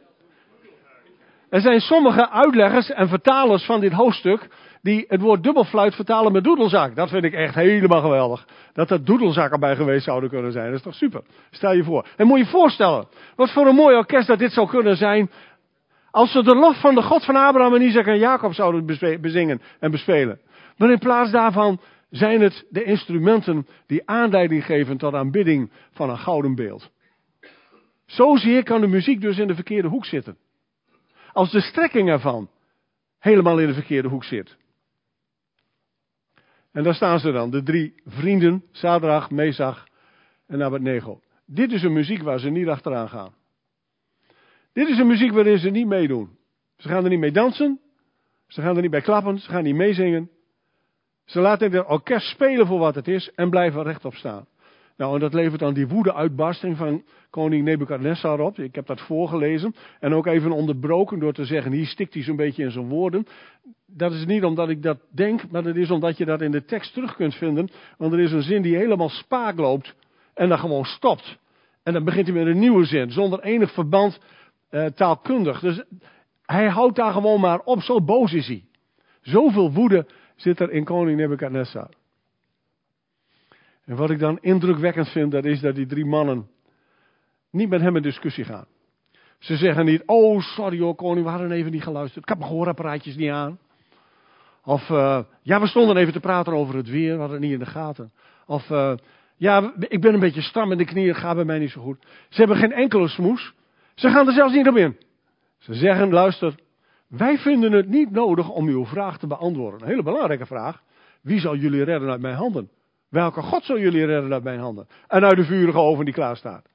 Er 1.49 1.61
zijn 1.61 1.79
sommige 1.79 2.29
uitleggers 2.29 2.91
en 2.91 3.07
vertalers 3.07 3.65
van 3.65 3.79
dit 3.79 3.91
hoofdstuk 3.91 4.47
die 4.81 5.05
het 5.07 5.21
woord 5.21 5.43
dubbelfluit 5.43 5.95
vertalen 5.95 6.31
met 6.31 6.43
doedelzak. 6.43 6.95
Dat 6.95 7.09
vind 7.09 7.23
ik 7.23 7.33
echt 7.33 7.55
helemaal 7.55 8.01
geweldig. 8.01 8.47
Dat 8.73 8.91
er 8.91 9.05
doedelzakken 9.05 9.59
bij 9.59 9.75
geweest 9.75 10.03
zouden 10.03 10.29
kunnen 10.29 10.51
zijn. 10.51 10.65
Dat 10.65 10.75
is 10.75 10.81
toch 10.81 10.93
super. 10.93 11.21
Stel 11.51 11.73
je 11.73 11.83
voor. 11.83 12.07
En 12.17 12.27
moet 12.27 12.37
je 12.37 12.43
je 12.43 12.49
voorstellen. 12.49 13.07
Wat 13.35 13.51
voor 13.51 13.67
een 13.67 13.75
mooi 13.75 13.95
orkest 13.95 14.27
dat 14.27 14.39
dit 14.39 14.51
zou 14.51 14.67
kunnen 14.67 14.97
zijn. 14.97 15.31
Als 16.11 16.31
ze 16.31 16.43
de 16.43 16.55
lof 16.55 16.79
van 16.79 16.95
de 16.95 17.01
God 17.01 17.25
van 17.25 17.35
Abraham 17.35 17.75
en 17.75 17.81
Isaac 17.81 18.05
en 18.05 18.19
Jacob 18.19 18.53
zouden 18.53 18.85
bezingen 19.21 19.61
en 19.79 19.91
bespelen. 19.91 20.39
Maar 20.77 20.91
in 20.91 20.99
plaats 20.99 21.31
daarvan 21.31 21.79
zijn 22.15 22.41
het 22.41 22.65
de 22.69 22.83
instrumenten 22.83 23.67
die 23.85 24.09
aanleiding 24.09 24.65
geven 24.65 24.97
tot 24.97 25.13
aanbidding 25.13 25.71
van 25.91 26.09
een 26.09 26.17
gouden 26.17 26.55
beeld. 26.55 26.91
Zozeer 28.05 28.63
kan 28.63 28.81
de 28.81 28.87
muziek 28.87 29.21
dus 29.21 29.37
in 29.37 29.47
de 29.47 29.55
verkeerde 29.55 29.87
hoek 29.87 30.05
zitten. 30.05 30.37
Als 31.31 31.51
de 31.51 31.61
strekking 31.61 32.09
ervan 32.09 32.49
helemaal 33.19 33.59
in 33.59 33.67
de 33.67 33.73
verkeerde 33.73 34.07
hoek 34.07 34.23
zit. 34.23 34.57
En 36.71 36.83
daar 36.83 36.95
staan 36.95 37.19
ze 37.19 37.31
dan, 37.31 37.49
de 37.49 37.63
drie 37.63 37.93
vrienden, 38.05 38.63
Sadrach, 38.71 39.29
Mesach 39.31 39.87
en 40.47 40.63
Abednego. 40.63 41.21
Dit 41.45 41.71
is 41.71 41.83
een 41.83 41.93
muziek 41.93 42.21
waar 42.21 42.39
ze 42.39 42.49
niet 42.49 42.67
achteraan 42.67 43.09
gaan. 43.09 43.33
Dit 44.73 44.87
is 44.87 44.97
een 44.97 45.07
muziek 45.07 45.31
waarin 45.31 45.57
ze 45.57 45.69
niet 45.69 45.87
meedoen. 45.87 46.37
Ze 46.77 46.87
gaan 46.87 47.03
er 47.03 47.09
niet 47.09 47.19
mee 47.19 47.31
dansen, 47.31 47.79
ze 48.47 48.61
gaan 48.61 48.75
er 48.75 48.81
niet 48.81 48.91
bij 48.91 49.01
klappen, 49.01 49.39
ze 49.39 49.49
gaan 49.49 49.63
niet 49.63 49.75
meezingen. 49.75 50.29
Ze 51.25 51.39
laten 51.39 51.71
het 51.71 51.87
orkest 51.87 52.27
spelen 52.27 52.67
voor 52.67 52.79
wat 52.79 52.95
het 52.95 53.07
is 53.07 53.31
en 53.35 53.49
blijven 53.49 53.83
rechtop 53.83 54.13
staan. 54.13 54.45
Nou, 54.97 55.13
en 55.13 55.19
dat 55.19 55.33
levert 55.33 55.59
dan 55.59 55.73
die 55.73 55.87
woede-uitbarsting 55.87 56.77
van 56.77 57.03
koning 57.29 57.63
Nebukadnessar 57.63 58.39
op. 58.39 58.59
Ik 58.59 58.75
heb 58.75 58.85
dat 58.85 59.01
voorgelezen. 59.01 59.75
En 59.99 60.13
ook 60.13 60.25
even 60.25 60.51
onderbroken 60.51 61.19
door 61.19 61.33
te 61.33 61.45
zeggen, 61.45 61.71
hier 61.71 61.85
stikt 61.85 62.13
hij 62.13 62.23
zo'n 62.23 62.35
beetje 62.35 62.63
in 62.63 62.71
zijn 62.71 62.87
woorden. 62.87 63.27
Dat 63.85 64.11
is 64.11 64.25
niet 64.25 64.43
omdat 64.43 64.69
ik 64.69 64.81
dat 64.83 64.97
denk, 65.11 65.51
maar 65.51 65.63
dat 65.63 65.75
is 65.75 65.91
omdat 65.91 66.17
je 66.17 66.25
dat 66.25 66.41
in 66.41 66.51
de 66.51 66.65
tekst 66.65 66.93
terug 66.93 67.15
kunt 67.15 67.35
vinden. 67.35 67.69
Want 67.97 68.13
er 68.13 68.19
is 68.19 68.31
een 68.31 68.41
zin 68.41 68.61
die 68.61 68.75
helemaal 68.75 69.09
spaak 69.09 69.57
loopt 69.57 69.95
en 70.33 70.49
dan 70.49 70.59
gewoon 70.59 70.85
stopt. 70.85 71.37
En 71.83 71.93
dan 71.93 72.03
begint 72.03 72.27
hij 72.27 72.35
met 72.35 72.47
een 72.47 72.59
nieuwe 72.59 72.85
zin, 72.85 73.11
zonder 73.11 73.39
enig 73.39 73.73
verband 73.73 74.19
eh, 74.69 74.85
taalkundig. 74.85 75.59
Dus 75.59 75.83
hij 76.45 76.67
houdt 76.67 76.95
daar 76.95 77.11
gewoon 77.11 77.39
maar 77.39 77.59
op, 77.59 77.81
zo 77.81 78.01
boos 78.01 78.33
is 78.33 78.47
hij. 78.47 78.63
Zoveel 79.21 79.71
woede 79.71 80.07
zit 80.43 80.59
er 80.59 80.71
in 80.71 80.83
koning 80.83 81.17
Nebukadnessar. 81.17 81.89
En 83.85 83.95
wat 83.95 84.09
ik 84.09 84.19
dan 84.19 84.37
indrukwekkend 84.41 85.09
vind, 85.09 85.31
dat 85.31 85.45
is 85.45 85.59
dat 85.59 85.75
die 85.75 85.85
drie 85.85 86.05
mannen 86.05 86.47
niet 87.51 87.69
met 87.69 87.81
hem 87.81 87.95
in 87.95 88.01
discussie 88.01 88.43
gaan. 88.43 88.65
Ze 89.39 89.55
zeggen 89.55 89.85
niet, 89.85 90.03
oh 90.05 90.41
sorry 90.41 90.79
hoor 90.79 90.95
koning, 90.95 91.25
we 91.25 91.31
hadden 91.31 91.51
even 91.51 91.71
niet 91.71 91.83
geluisterd. 91.83 92.23
Ik 92.23 92.29
heb 92.29 92.37
mijn 92.37 92.49
gehoorapparaatjes 92.49 93.15
niet 93.15 93.29
aan. 93.29 93.59
Of, 94.63 94.89
uh, 94.89 95.19
ja 95.41 95.59
we 95.59 95.67
stonden 95.67 95.97
even 95.97 96.13
te 96.13 96.19
praten 96.19 96.53
over 96.53 96.75
het 96.75 96.89
weer, 96.89 97.13
we 97.13 97.19
hadden 97.19 97.37
het 97.37 97.45
niet 97.45 97.53
in 97.53 97.65
de 97.65 97.71
gaten. 97.71 98.11
Of, 98.45 98.69
uh, 98.69 98.93
ja 99.35 99.73
ik 99.77 100.01
ben 100.01 100.13
een 100.13 100.19
beetje 100.19 100.41
stram 100.41 100.71
in 100.71 100.77
de 100.77 100.85
knieën, 100.85 101.15
gaat 101.15 101.35
bij 101.35 101.45
mij 101.45 101.59
niet 101.59 101.71
zo 101.71 101.81
goed. 101.81 102.05
Ze 102.29 102.39
hebben 102.39 102.57
geen 102.57 102.73
enkele 102.73 103.07
smoes. 103.07 103.53
Ze 103.95 104.09
gaan 104.09 104.27
er 104.27 104.33
zelfs 104.33 104.53
niet 104.53 104.67
op 104.67 104.75
in. 104.75 104.97
Ze 105.57 105.73
zeggen, 105.73 106.11
luister, 106.11 106.55
wij 107.17 107.37
vinden 107.37 107.71
het 107.71 107.87
niet 107.87 108.11
nodig 108.11 108.49
om 108.49 108.67
uw 108.67 108.85
vraag 108.85 109.19
te 109.19 109.27
beantwoorden. 109.27 109.81
Een 109.81 109.87
hele 109.87 110.03
belangrijke 110.03 110.45
vraag. 110.45 110.83
Wie 111.21 111.39
zal 111.39 111.55
jullie 111.55 111.83
redden 111.83 112.09
uit 112.09 112.21
mijn 112.21 112.35
handen? 112.35 112.71
Welke 113.09 113.41
God 113.41 113.63
zal 113.63 113.79
jullie 113.79 114.05
redden 114.05 114.33
uit 114.33 114.43
mijn 114.43 114.59
handen? 114.59 114.87
En 115.07 115.23
uit 115.23 115.35
de 115.35 115.43
vurige 115.43 115.77
oven 115.77 116.05
die 116.05 116.13
klaar 116.13 116.37
staat. 116.37 116.69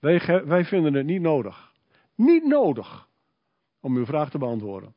Wij, 0.00 0.44
wij 0.44 0.64
vinden 0.64 0.94
het 0.94 1.06
niet 1.06 1.20
nodig. 1.20 1.72
Niet 2.16 2.44
nodig 2.44 3.08
om 3.80 3.96
uw 3.96 4.04
vraag 4.04 4.30
te 4.30 4.38
beantwoorden. 4.38 4.94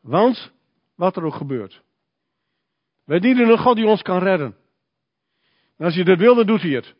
Want, 0.00 0.52
wat 0.94 1.16
er 1.16 1.24
ook 1.24 1.34
gebeurt. 1.34 1.82
Wij 3.04 3.18
dienen 3.18 3.48
een 3.48 3.58
God 3.58 3.76
die 3.76 3.86
ons 3.86 4.02
kan 4.02 4.18
redden. 4.18 4.56
En 5.76 5.84
als 5.84 5.94
je 5.94 6.04
dat 6.04 6.18
wil, 6.18 6.34
dan 6.34 6.46
doet 6.46 6.62
hij 6.62 6.70
het. 6.70 6.94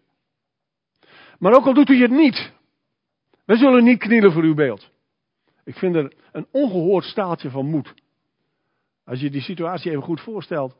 Maar 1.39 1.53
ook 1.53 1.67
al 1.67 1.75
doet 1.75 1.89
hij 1.89 1.99
het 1.99 2.11
niet. 2.11 2.53
Wij 3.45 3.57
zullen 3.57 3.85
niet 3.85 3.99
knielen 3.99 4.33
voor 4.33 4.43
uw 4.43 4.54
beeld. 4.54 4.91
Ik 5.71 5.76
vind 5.76 5.95
er 5.95 6.13
een 6.33 6.47
ongehoord 6.50 7.04
staaltje 7.04 7.50
van 7.50 7.67
moed. 7.67 7.95
Als 9.04 9.21
je 9.21 9.30
die 9.30 9.41
situatie 9.41 9.91
even 9.91 10.02
goed 10.02 10.21
voorstelt. 10.21 10.76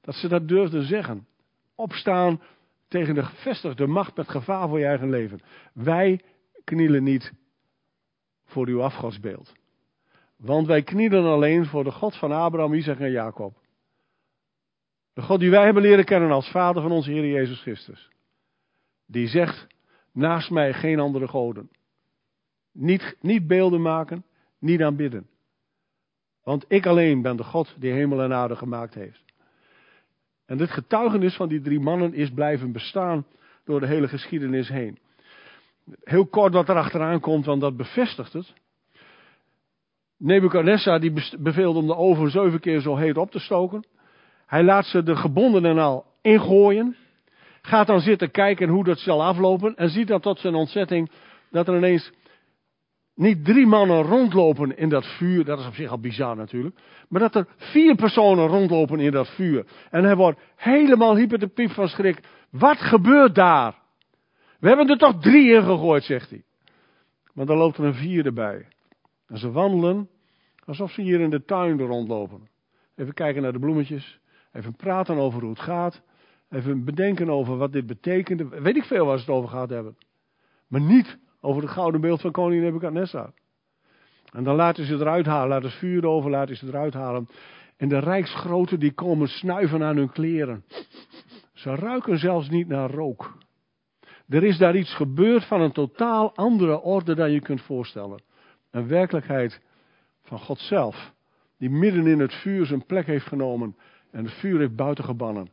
Dat 0.00 0.14
ze 0.14 0.28
dat 0.28 0.48
durfden 0.48 0.82
zeggen 0.82 1.26
opstaan 1.74 2.42
tegen 2.88 3.14
de 3.14 3.22
gevestigde 3.22 3.86
macht 3.86 4.16
met 4.16 4.28
gevaar 4.28 4.68
voor 4.68 4.78
je 4.78 4.84
eigen 4.84 5.10
leven. 5.10 5.40
Wij 5.72 6.20
knielen 6.64 7.02
niet 7.02 7.32
voor 8.44 8.66
uw 8.66 8.82
afgodsbeeld. 8.82 9.52
Want 10.36 10.66
wij 10.66 10.82
knielen 10.82 11.24
alleen 11.24 11.66
voor 11.66 11.84
de 11.84 11.92
God 11.92 12.16
van 12.16 12.32
Abraham, 12.32 12.74
Isaac 12.74 12.98
en 12.98 13.10
Jacob. 13.10 13.56
De 15.12 15.22
God 15.22 15.40
die 15.40 15.50
wij 15.50 15.64
hebben 15.64 15.82
leren 15.82 16.04
kennen 16.04 16.30
als 16.30 16.50
Vader 16.50 16.82
van 16.82 16.92
onze 16.92 17.10
Heer 17.10 17.26
Jezus 17.26 17.60
Christus. 17.60 18.10
Die 19.06 19.28
zegt, 19.28 19.66
naast 20.12 20.50
mij 20.50 20.72
geen 20.72 21.00
andere 21.00 21.28
goden. 21.28 21.70
Niet, 22.74 23.16
niet 23.20 23.46
beelden 23.46 23.82
maken, 23.82 24.24
niet 24.58 24.82
aanbidden. 24.82 25.26
Want 26.42 26.64
ik 26.68 26.86
alleen 26.86 27.22
ben 27.22 27.36
de 27.36 27.44
God 27.44 27.74
die 27.78 27.92
hemel 27.92 28.22
en 28.22 28.32
aarde 28.32 28.56
gemaakt 28.56 28.94
heeft. 28.94 29.24
En 30.46 30.56
dit 30.56 30.70
getuigenis 30.70 31.36
van 31.36 31.48
die 31.48 31.60
drie 31.60 31.80
mannen 31.80 32.14
is 32.14 32.30
blijven 32.30 32.72
bestaan 32.72 33.26
door 33.64 33.80
de 33.80 33.86
hele 33.86 34.08
geschiedenis 34.08 34.68
heen. 34.68 34.98
Heel 36.02 36.26
kort 36.26 36.52
wat 36.52 36.68
er 36.68 36.76
achteraan 36.76 37.20
komt, 37.20 37.44
want 37.44 37.60
dat 37.60 37.76
bevestigt 37.76 38.32
het. 38.32 38.52
Nebuchadnezzar 40.16 41.00
die 41.00 41.12
beveelt 41.38 41.76
om 41.76 41.86
de 41.86 41.96
oven 41.96 42.30
zeven 42.30 42.60
keer 42.60 42.80
zo 42.80 42.96
heet 42.96 43.16
op 43.16 43.30
te 43.30 43.38
stoken. 43.38 43.86
Hij 44.46 44.62
laat 44.62 44.86
ze 44.86 45.02
de 45.02 45.16
gebondenen 45.16 45.78
al 45.78 46.06
ingooien. 46.20 46.96
Gaat 47.62 47.86
dan 47.86 48.00
zitten 48.00 48.30
kijken 48.30 48.68
hoe 48.68 48.84
dat 48.84 48.98
zal 48.98 49.24
aflopen. 49.24 49.76
En 49.76 49.88
ziet 49.88 50.08
dan 50.08 50.20
tot 50.20 50.38
zijn 50.38 50.54
ontzetting 50.54 51.10
dat 51.50 51.68
er 51.68 51.76
ineens 51.76 52.12
niet 53.14 53.44
drie 53.44 53.66
mannen 53.66 54.02
rondlopen 54.02 54.76
in 54.76 54.88
dat 54.88 55.06
vuur, 55.06 55.44
dat 55.44 55.58
is 55.58 55.66
op 55.66 55.74
zich 55.74 55.90
al 55.90 55.98
bizar 55.98 56.36
natuurlijk, 56.36 56.76
maar 57.08 57.20
dat 57.20 57.34
er 57.34 57.46
vier 57.56 57.94
personen 57.94 58.46
rondlopen 58.46 59.00
in 59.00 59.10
dat 59.10 59.28
vuur. 59.28 59.66
En 59.90 60.04
hij 60.04 60.16
wordt 60.16 60.40
helemaal 60.56 61.16
hyper 61.16 61.38
de 61.38 61.68
van 61.68 61.88
schrik. 61.88 62.20
Wat 62.50 62.78
gebeurt 62.78 63.34
daar? 63.34 63.82
We 64.60 64.68
hebben 64.68 64.88
er 64.88 64.98
toch 64.98 65.20
drie 65.20 65.52
in 65.52 65.62
gegooid, 65.62 66.04
zegt 66.04 66.30
hij. 66.30 66.44
Maar 67.32 67.46
dan 67.46 67.56
loopt 67.56 67.78
er 67.78 67.84
een 67.84 67.94
vierde 67.94 68.32
bij. 68.32 68.68
En 69.26 69.38
ze 69.38 69.50
wandelen 69.50 70.08
alsof 70.64 70.92
ze 70.92 71.02
hier 71.02 71.20
in 71.20 71.30
de 71.30 71.44
tuin 71.44 71.80
rondlopen. 71.80 72.48
Even 72.96 73.14
kijken 73.14 73.42
naar 73.42 73.52
de 73.52 73.58
bloemetjes, 73.58 74.20
even 74.52 74.76
praten 74.76 75.16
over 75.16 75.40
hoe 75.40 75.50
het 75.50 75.60
gaat, 75.60 76.02
even 76.50 76.84
bedenken 76.84 77.30
over 77.30 77.56
wat 77.56 77.72
dit 77.72 77.86
betekent. 77.86 78.48
Weet 78.48 78.76
ik 78.76 78.84
veel 78.84 79.06
waar 79.06 79.18
ze 79.18 79.24
het 79.24 79.34
over 79.34 79.48
gehad 79.48 79.70
hebben. 79.70 79.96
Maar 80.68 80.80
niet 80.80 81.18
over 81.44 81.62
het 81.62 81.70
gouden 81.70 82.00
beeld 82.00 82.20
van 82.20 82.30
koning 82.30 82.62
Nebuchadnezzar. 82.62 83.32
En 84.32 84.44
dan 84.44 84.54
laten 84.54 84.84
ze 84.84 84.94
eruit 84.94 85.26
halen, 85.26 85.48
laten 85.48 85.70
ze 85.70 85.78
vuur 85.78 86.06
over, 86.06 86.30
laten 86.30 86.56
ze 86.56 86.66
eruit 86.66 86.94
halen. 86.94 87.28
En 87.76 87.88
de 87.88 87.98
rijksgroten 87.98 88.80
die 88.80 88.92
komen 88.92 89.28
snuiven 89.28 89.82
aan 89.82 89.96
hun 89.96 90.10
kleren. 90.10 90.64
Ze 91.52 91.74
ruiken 91.74 92.18
zelfs 92.18 92.48
niet 92.48 92.68
naar 92.68 92.90
rook. 92.90 93.36
Er 94.28 94.44
is 94.44 94.58
daar 94.58 94.76
iets 94.76 94.94
gebeurd 94.94 95.44
van 95.44 95.60
een 95.60 95.72
totaal 95.72 96.34
andere 96.34 96.80
orde 96.80 97.14
dan 97.14 97.30
je 97.30 97.40
kunt 97.40 97.62
voorstellen. 97.62 98.22
Een 98.70 98.86
werkelijkheid 98.86 99.60
van 100.22 100.38
God 100.38 100.58
zelf, 100.58 101.12
die 101.58 101.70
midden 101.70 102.06
in 102.06 102.20
het 102.20 102.34
vuur 102.34 102.66
zijn 102.66 102.86
plek 102.86 103.06
heeft 103.06 103.26
genomen 103.26 103.76
en 104.10 104.24
het 104.24 104.34
vuur 104.34 104.58
heeft 104.58 104.76
buiten 104.76 105.04
gebannen. 105.04 105.48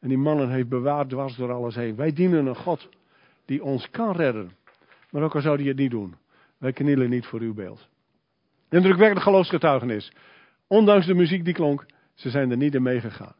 En 0.00 0.08
die 0.08 0.18
mannen 0.18 0.50
heeft 0.50 0.68
bewaard 0.68 1.08
dwars 1.08 1.36
door 1.36 1.52
alles 1.52 1.74
heen. 1.74 1.96
Wij 1.96 2.12
dienen 2.12 2.46
een 2.46 2.56
God 2.56 2.88
die 3.44 3.64
ons 3.64 3.90
kan 3.90 4.12
redden. 4.12 4.50
Maar 5.14 5.22
ook 5.22 5.34
al 5.34 5.40
zou 5.40 5.56
hij 5.56 5.66
het 5.68 5.76
niet 5.76 5.90
doen. 5.90 6.16
Wij 6.58 6.72
knielen 6.72 7.10
niet 7.10 7.26
voor 7.26 7.40
uw 7.40 7.54
beeld. 7.54 7.88
Indrukwekkende 8.70 9.20
geloofsgetuigenis. 9.20 10.12
Ondanks 10.66 11.06
de 11.06 11.14
muziek 11.14 11.44
die 11.44 11.54
klonk, 11.54 11.86
ze 12.14 12.30
zijn 12.30 12.50
er 12.50 12.56
niet 12.56 12.74
in 12.74 12.82
meegegaan. 12.82 13.34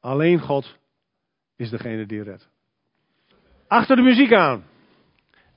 Alleen 0.00 0.40
God 0.40 0.78
is 1.56 1.70
degene 1.70 2.06
die 2.06 2.22
redt. 2.22 2.48
Achter 3.66 3.96
de 3.96 4.02
muziek 4.02 4.32
aan. 4.32 4.64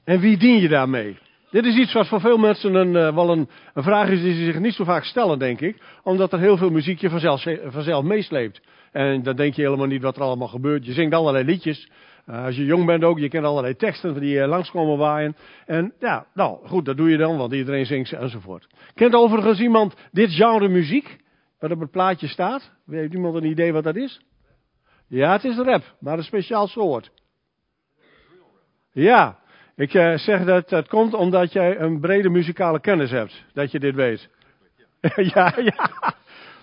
En 0.04 0.20
wie 0.20 0.38
dien 0.38 0.60
je 0.60 0.68
daarmee? 0.68 1.18
Dit 1.52 1.66
is 1.66 1.78
iets 1.78 1.94
wat 1.94 2.08
voor 2.08 2.22
veel 2.22 2.38
mensen 2.38 2.74
een, 2.74 2.94
uh, 2.94 3.16
wel 3.16 3.30
een, 3.30 3.50
een, 3.74 3.84
vraag 3.84 4.10
is 4.10 4.22
die 4.22 4.34
ze 4.34 4.44
zich 4.44 4.60
niet 4.60 4.74
zo 4.74 4.84
vaak 4.84 5.04
stellen, 5.04 5.40
denk 5.40 5.62
ik. 5.62 5.82
Omdat 6.04 6.34
er 6.34 6.40
heel 6.40 6.58
veel 6.58 6.70
muziek 6.70 7.00
je 7.00 7.10
vanzelf, 7.10 7.44
vanzelf 7.66 8.04
meesleept. 8.04 8.62
En 8.92 9.24
dan 9.24 9.36
denk 9.36 9.54
je 9.54 9.62
helemaal 9.62 9.88
niet 9.88 10.02
wat 10.02 10.16
er 10.16 10.22
allemaal 10.22 10.48
gebeurt. 10.48 10.86
Je 10.86 10.94
zingt 10.94 11.14
allerlei 11.14 11.46
liedjes. 11.46 11.90
Uh, 12.30 12.46
als 12.46 12.56
je 12.56 12.66
jong 12.66 12.86
bent 12.86 13.04
ook, 13.04 13.20
je 13.20 13.30
kent 13.30 13.46
allerlei 13.46 13.76
teksten 13.76 14.20
die 14.20 14.36
uh, 14.36 14.48
langskomen 14.48 14.98
waaien. 14.98 15.36
En 15.66 15.94
ja, 16.00 16.26
nou 16.34 16.68
goed, 16.68 16.86
dat 16.86 16.98
doe 16.98 17.10
je 17.10 17.18
dan, 17.18 17.38
want 17.38 17.54
iedereen 17.54 17.86
zingt 17.86 18.12
enzovoort. 18.12 18.68
Kent 18.94 19.14
overigens 19.14 19.60
iemand 19.60 19.96
dit 20.12 20.32
genre 20.32 20.68
muziek? 20.68 21.18
Wat 21.60 21.72
op 21.72 21.80
het 21.80 21.92
plaatje 21.92 22.28
staat? 22.28 22.72
Heeft 22.86 23.14
iemand 23.14 23.36
een 23.36 23.46
idee 23.46 23.74
wat 23.74 23.84
dat 23.84 23.96
is? 23.96 24.22
Ja, 25.08 25.32
het 25.32 25.44
is 25.44 25.58
rap, 25.58 25.96
maar 26.00 26.18
een 26.18 26.24
speciaal 26.24 26.68
soort. 26.68 27.12
Ja, 28.92 29.40
ik 29.76 29.94
uh, 29.94 30.18
zeg 30.18 30.46
dat 30.46 30.70
het 30.70 30.88
komt 30.88 31.14
omdat 31.14 31.54
jij 31.54 31.80
een 31.80 32.00
brede 32.00 32.30
muzikale 32.30 32.80
kennis 32.80 33.12
hebt, 33.12 33.46
dat 33.54 33.72
je 33.72 33.80
dit 33.80 33.96
weet. 33.96 34.30
ja, 35.34 35.54
ja. 35.56 36.16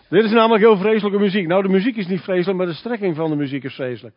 Dit 0.08 0.24
is 0.24 0.30
namelijk 0.30 0.62
heel 0.62 0.76
vreselijke 0.76 1.18
muziek. 1.18 1.46
Nou, 1.46 1.62
de 1.62 1.68
muziek 1.68 1.96
is 1.96 2.06
niet 2.06 2.20
vreselijk, 2.20 2.58
maar 2.58 2.66
de 2.66 2.72
strekking 2.72 3.16
van 3.16 3.30
de 3.30 3.36
muziek 3.36 3.64
is 3.64 3.74
vreselijk. 3.74 4.14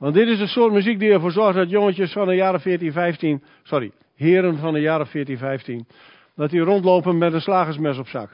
Want 0.00 0.14
dit 0.14 0.28
is 0.28 0.40
een 0.40 0.48
soort 0.48 0.72
muziek 0.72 0.98
die 0.98 1.12
ervoor 1.12 1.30
zorgt 1.30 1.56
dat 1.56 1.70
jongetjes 1.70 2.12
van 2.12 2.26
de 2.26 2.34
jaren 2.34 2.60
14, 2.60 2.92
15, 2.92 3.42
sorry, 3.62 3.92
heren 4.14 4.58
van 4.58 4.72
de 4.72 4.80
jaren 4.80 5.06
14, 5.06 5.38
15, 5.38 5.86
dat 6.34 6.50
die 6.50 6.60
rondlopen 6.60 7.18
met 7.18 7.32
een 7.32 7.40
slagersmes 7.40 7.98
op 7.98 8.06
zak. 8.06 8.30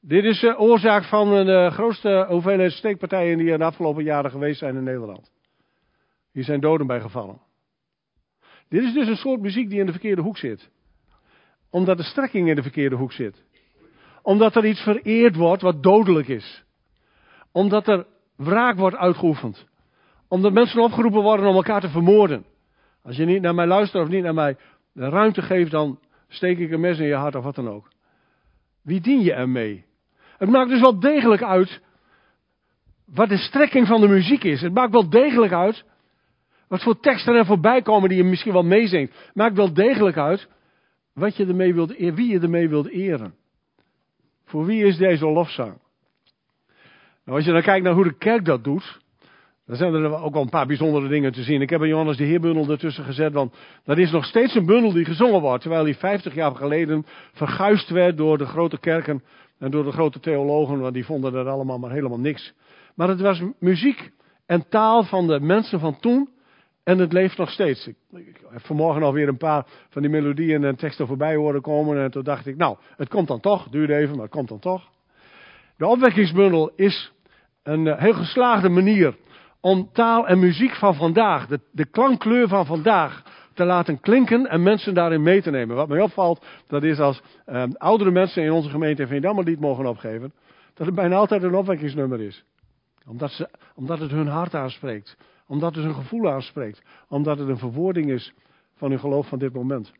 Dit 0.00 0.24
is 0.24 0.40
de 0.40 0.58
oorzaak 0.58 1.04
van 1.04 1.46
de 1.46 1.68
grootste 1.72 2.26
hoeveelheid 2.28 2.72
steekpartijen 2.72 3.38
die 3.38 3.50
er 3.50 3.58
de 3.58 3.64
afgelopen 3.64 4.04
jaren 4.04 4.30
geweest 4.30 4.58
zijn 4.58 4.76
in 4.76 4.82
Nederland. 4.82 5.32
Hier 6.32 6.44
zijn 6.44 6.60
doden 6.60 6.86
bij 6.86 7.00
gevallen. 7.00 7.40
Dit 8.68 8.82
is 8.82 8.92
dus 8.92 9.08
een 9.08 9.16
soort 9.16 9.40
muziek 9.40 9.68
die 9.70 9.80
in 9.80 9.86
de 9.86 9.92
verkeerde 9.92 10.22
hoek 10.22 10.36
zit. 10.36 10.70
Omdat 11.70 11.96
de 11.96 12.02
strekking 12.02 12.48
in 12.48 12.54
de 12.54 12.62
verkeerde 12.62 12.96
hoek 12.96 13.12
zit. 13.12 13.44
Omdat 14.22 14.56
er 14.56 14.64
iets 14.64 14.82
vereerd 14.82 15.36
wordt 15.36 15.62
wat 15.62 15.82
dodelijk 15.82 16.28
is. 16.28 16.64
Omdat 17.52 17.88
er 17.88 18.06
wraak 18.36 18.76
wordt 18.76 18.96
uitgeoefend. 18.96 19.72
Omdat 20.34 20.52
mensen 20.52 20.82
opgeroepen 20.82 21.22
worden 21.22 21.46
om 21.46 21.54
elkaar 21.54 21.80
te 21.80 21.88
vermoorden. 21.88 22.44
Als 23.02 23.16
je 23.16 23.24
niet 23.24 23.42
naar 23.42 23.54
mij 23.54 23.66
luistert 23.66 24.02
of 24.02 24.08
niet 24.08 24.22
naar 24.22 24.34
mij 24.34 24.56
ruimte 24.94 25.42
geeft, 25.42 25.70
dan 25.70 25.98
steek 26.28 26.58
ik 26.58 26.70
een 26.70 26.80
mes 26.80 26.98
in 26.98 27.06
je 27.06 27.14
hart 27.14 27.34
of 27.34 27.44
wat 27.44 27.54
dan 27.54 27.68
ook. 27.68 27.88
Wie 28.82 29.00
dien 29.00 29.20
je 29.20 29.32
ermee? 29.32 29.84
Het 30.38 30.50
maakt 30.50 30.70
dus 30.70 30.80
wel 30.80 31.00
degelijk 31.00 31.42
uit 31.42 31.80
wat 33.06 33.28
de 33.28 33.36
strekking 33.36 33.86
van 33.86 34.00
de 34.00 34.08
muziek 34.08 34.44
is. 34.44 34.60
Het 34.60 34.74
maakt 34.74 34.92
wel 34.92 35.08
degelijk 35.08 35.52
uit 35.52 35.84
wat 36.68 36.82
voor 36.82 37.00
teksten 37.00 37.34
er 37.34 37.46
voorbij 37.46 37.82
komen 37.82 38.08
die 38.08 38.18
je 38.18 38.24
misschien 38.24 38.52
wel 38.52 38.62
meezingt. 38.62 39.30
Maakt 39.34 39.56
wel 39.56 39.72
degelijk 39.72 40.16
uit 40.16 40.48
wat 41.12 41.36
je 41.36 41.46
ermee 41.46 41.74
wilt, 41.74 41.96
wie 41.96 42.30
je 42.30 42.40
ermee 42.40 42.68
wilt 42.68 42.88
eren. 42.88 43.34
Voor 44.44 44.64
wie 44.64 44.84
is 44.84 44.96
deze 44.96 45.26
lofzang? 45.26 45.78
Nou, 47.24 47.36
als 47.36 47.44
je 47.44 47.52
dan 47.52 47.62
kijkt 47.62 47.84
naar 47.84 47.94
hoe 47.94 48.04
de 48.04 48.18
kerk 48.18 48.44
dat 48.44 48.64
doet, 48.64 49.02
dan 49.66 49.76
zijn 49.76 49.94
er 49.94 50.22
ook 50.22 50.32
wel 50.32 50.42
een 50.42 50.48
paar 50.48 50.66
bijzondere 50.66 51.08
dingen 51.08 51.32
te 51.32 51.42
zien. 51.42 51.60
Ik 51.60 51.70
heb 51.70 51.80
een 51.80 51.88
Johannes 51.88 52.16
de 52.16 52.24
Heerbundel 52.24 52.70
ertussen 52.70 53.04
gezet, 53.04 53.32
want 53.32 53.54
dat 53.84 53.98
is 53.98 54.10
nog 54.10 54.24
steeds 54.24 54.54
een 54.54 54.66
bundel 54.66 54.92
die 54.92 55.04
gezongen 55.04 55.40
wordt. 55.40 55.60
Terwijl 55.60 55.84
die 55.84 55.96
50 55.96 56.34
jaar 56.34 56.54
geleden 56.54 57.06
verguisd 57.32 57.88
werd 57.90 58.16
door 58.16 58.38
de 58.38 58.46
grote 58.46 58.78
kerken 58.78 59.22
en 59.58 59.70
door 59.70 59.84
de 59.84 59.92
grote 59.92 60.20
theologen, 60.20 60.80
want 60.80 60.94
die 60.94 61.04
vonden 61.04 61.34
er 61.34 61.48
allemaal 61.48 61.78
maar 61.78 61.90
helemaal 61.90 62.18
niks. 62.18 62.54
Maar 62.94 63.08
het 63.08 63.20
was 63.20 63.42
muziek 63.58 64.10
en 64.46 64.68
taal 64.68 65.02
van 65.02 65.26
de 65.26 65.40
mensen 65.40 65.80
van 65.80 66.00
toen. 66.00 66.32
En 66.84 66.98
het 66.98 67.12
leeft 67.12 67.38
nog 67.38 67.50
steeds. 67.50 67.86
Ik, 67.86 68.40
heb 68.50 68.64
vanmorgen 68.64 69.02
alweer 69.02 69.28
een 69.28 69.36
paar 69.36 69.66
van 69.88 70.02
die 70.02 70.10
melodieën 70.10 70.64
en 70.64 70.76
teksten 70.76 71.06
voorbij 71.06 71.34
horen 71.34 71.60
komen. 71.60 72.02
En 72.02 72.10
toen 72.10 72.22
dacht 72.22 72.46
ik, 72.46 72.56
nou, 72.56 72.76
het 72.96 73.08
komt 73.08 73.28
dan 73.28 73.40
toch. 73.40 73.68
Duurde 73.68 73.94
even, 73.94 74.14
maar 74.14 74.24
het 74.24 74.34
komt 74.34 74.48
dan 74.48 74.58
toch. 74.58 74.88
De 75.76 75.86
opwekkingsbundel 75.86 76.72
is 76.76 77.12
een 77.62 77.86
eh, 77.86 77.98
heel 77.98 78.14
geslaagde 78.14 78.68
manier 78.68 79.16
om 79.64 79.88
taal 79.92 80.26
en 80.26 80.38
muziek 80.38 80.74
van 80.74 80.94
vandaag, 80.94 81.46
de, 81.46 81.60
de 81.72 81.84
klankkleur 81.84 82.48
van 82.48 82.66
vandaag, 82.66 83.22
te 83.54 83.64
laten 83.64 84.00
klinken 84.00 84.46
en 84.46 84.62
mensen 84.62 84.94
daarin 84.94 85.22
mee 85.22 85.42
te 85.42 85.50
nemen. 85.50 85.76
Wat 85.76 85.88
mij 85.88 86.00
opvalt, 86.00 86.44
dat 86.66 86.82
is 86.82 86.98
als 86.98 87.22
eh, 87.44 87.62
oudere 87.72 88.10
mensen 88.10 88.42
in 88.42 88.52
onze 88.52 88.68
gemeente 88.68 89.06
Veendam 89.06 89.38
een 89.38 89.44
lied 89.44 89.60
mogen 89.60 89.86
opgeven, 89.86 90.32
dat 90.74 90.86
het 90.86 90.94
bijna 90.94 91.16
altijd 91.16 91.42
een 91.42 91.54
opwekkingsnummer 91.54 92.20
is. 92.20 92.44
Omdat, 93.06 93.30
ze, 93.30 93.48
omdat 93.74 93.98
het 93.98 94.10
hun 94.10 94.26
hart 94.26 94.54
aanspreekt. 94.54 95.16
Omdat 95.46 95.74
het 95.74 95.84
hun 95.84 95.94
gevoel 95.94 96.30
aanspreekt. 96.30 96.82
Omdat 97.08 97.38
het 97.38 97.48
een 97.48 97.58
verwoording 97.58 98.10
is 98.10 98.32
van 98.76 98.90
hun 98.90 99.00
geloof 99.00 99.28
van 99.28 99.38
dit 99.38 99.52
moment. 99.52 99.92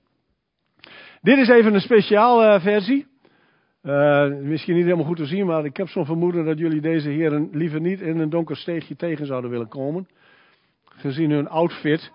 Dit 1.21 1.39
is 1.39 1.49
even 1.49 1.75
een 1.75 1.81
speciale 1.81 2.55
uh, 2.55 2.61
versie. 2.63 3.07
Uh, 3.85 4.27
misschien 4.27 4.75
niet 4.75 4.85
helemaal 4.85 5.05
goed 5.05 5.17
te 5.17 5.27
zien, 5.27 5.47
maar 5.47 5.65
ik 5.65 5.77
heb 5.77 5.89
zo'n 5.89 6.05
vermoeden 6.05 6.45
dat 6.45 6.59
jullie 6.59 6.81
deze 6.81 7.09
heren 7.09 7.49
liever 7.53 7.81
niet 7.81 8.01
in 8.01 8.19
een 8.19 8.31
donker 8.31 8.57
steegje 8.57 8.97
tegen 8.97 9.27
zouden 9.27 9.51
willen 9.51 9.69
komen. 9.69 10.09
Gezien 10.85 11.31
hun 11.31 11.49
outfit. 11.49 12.13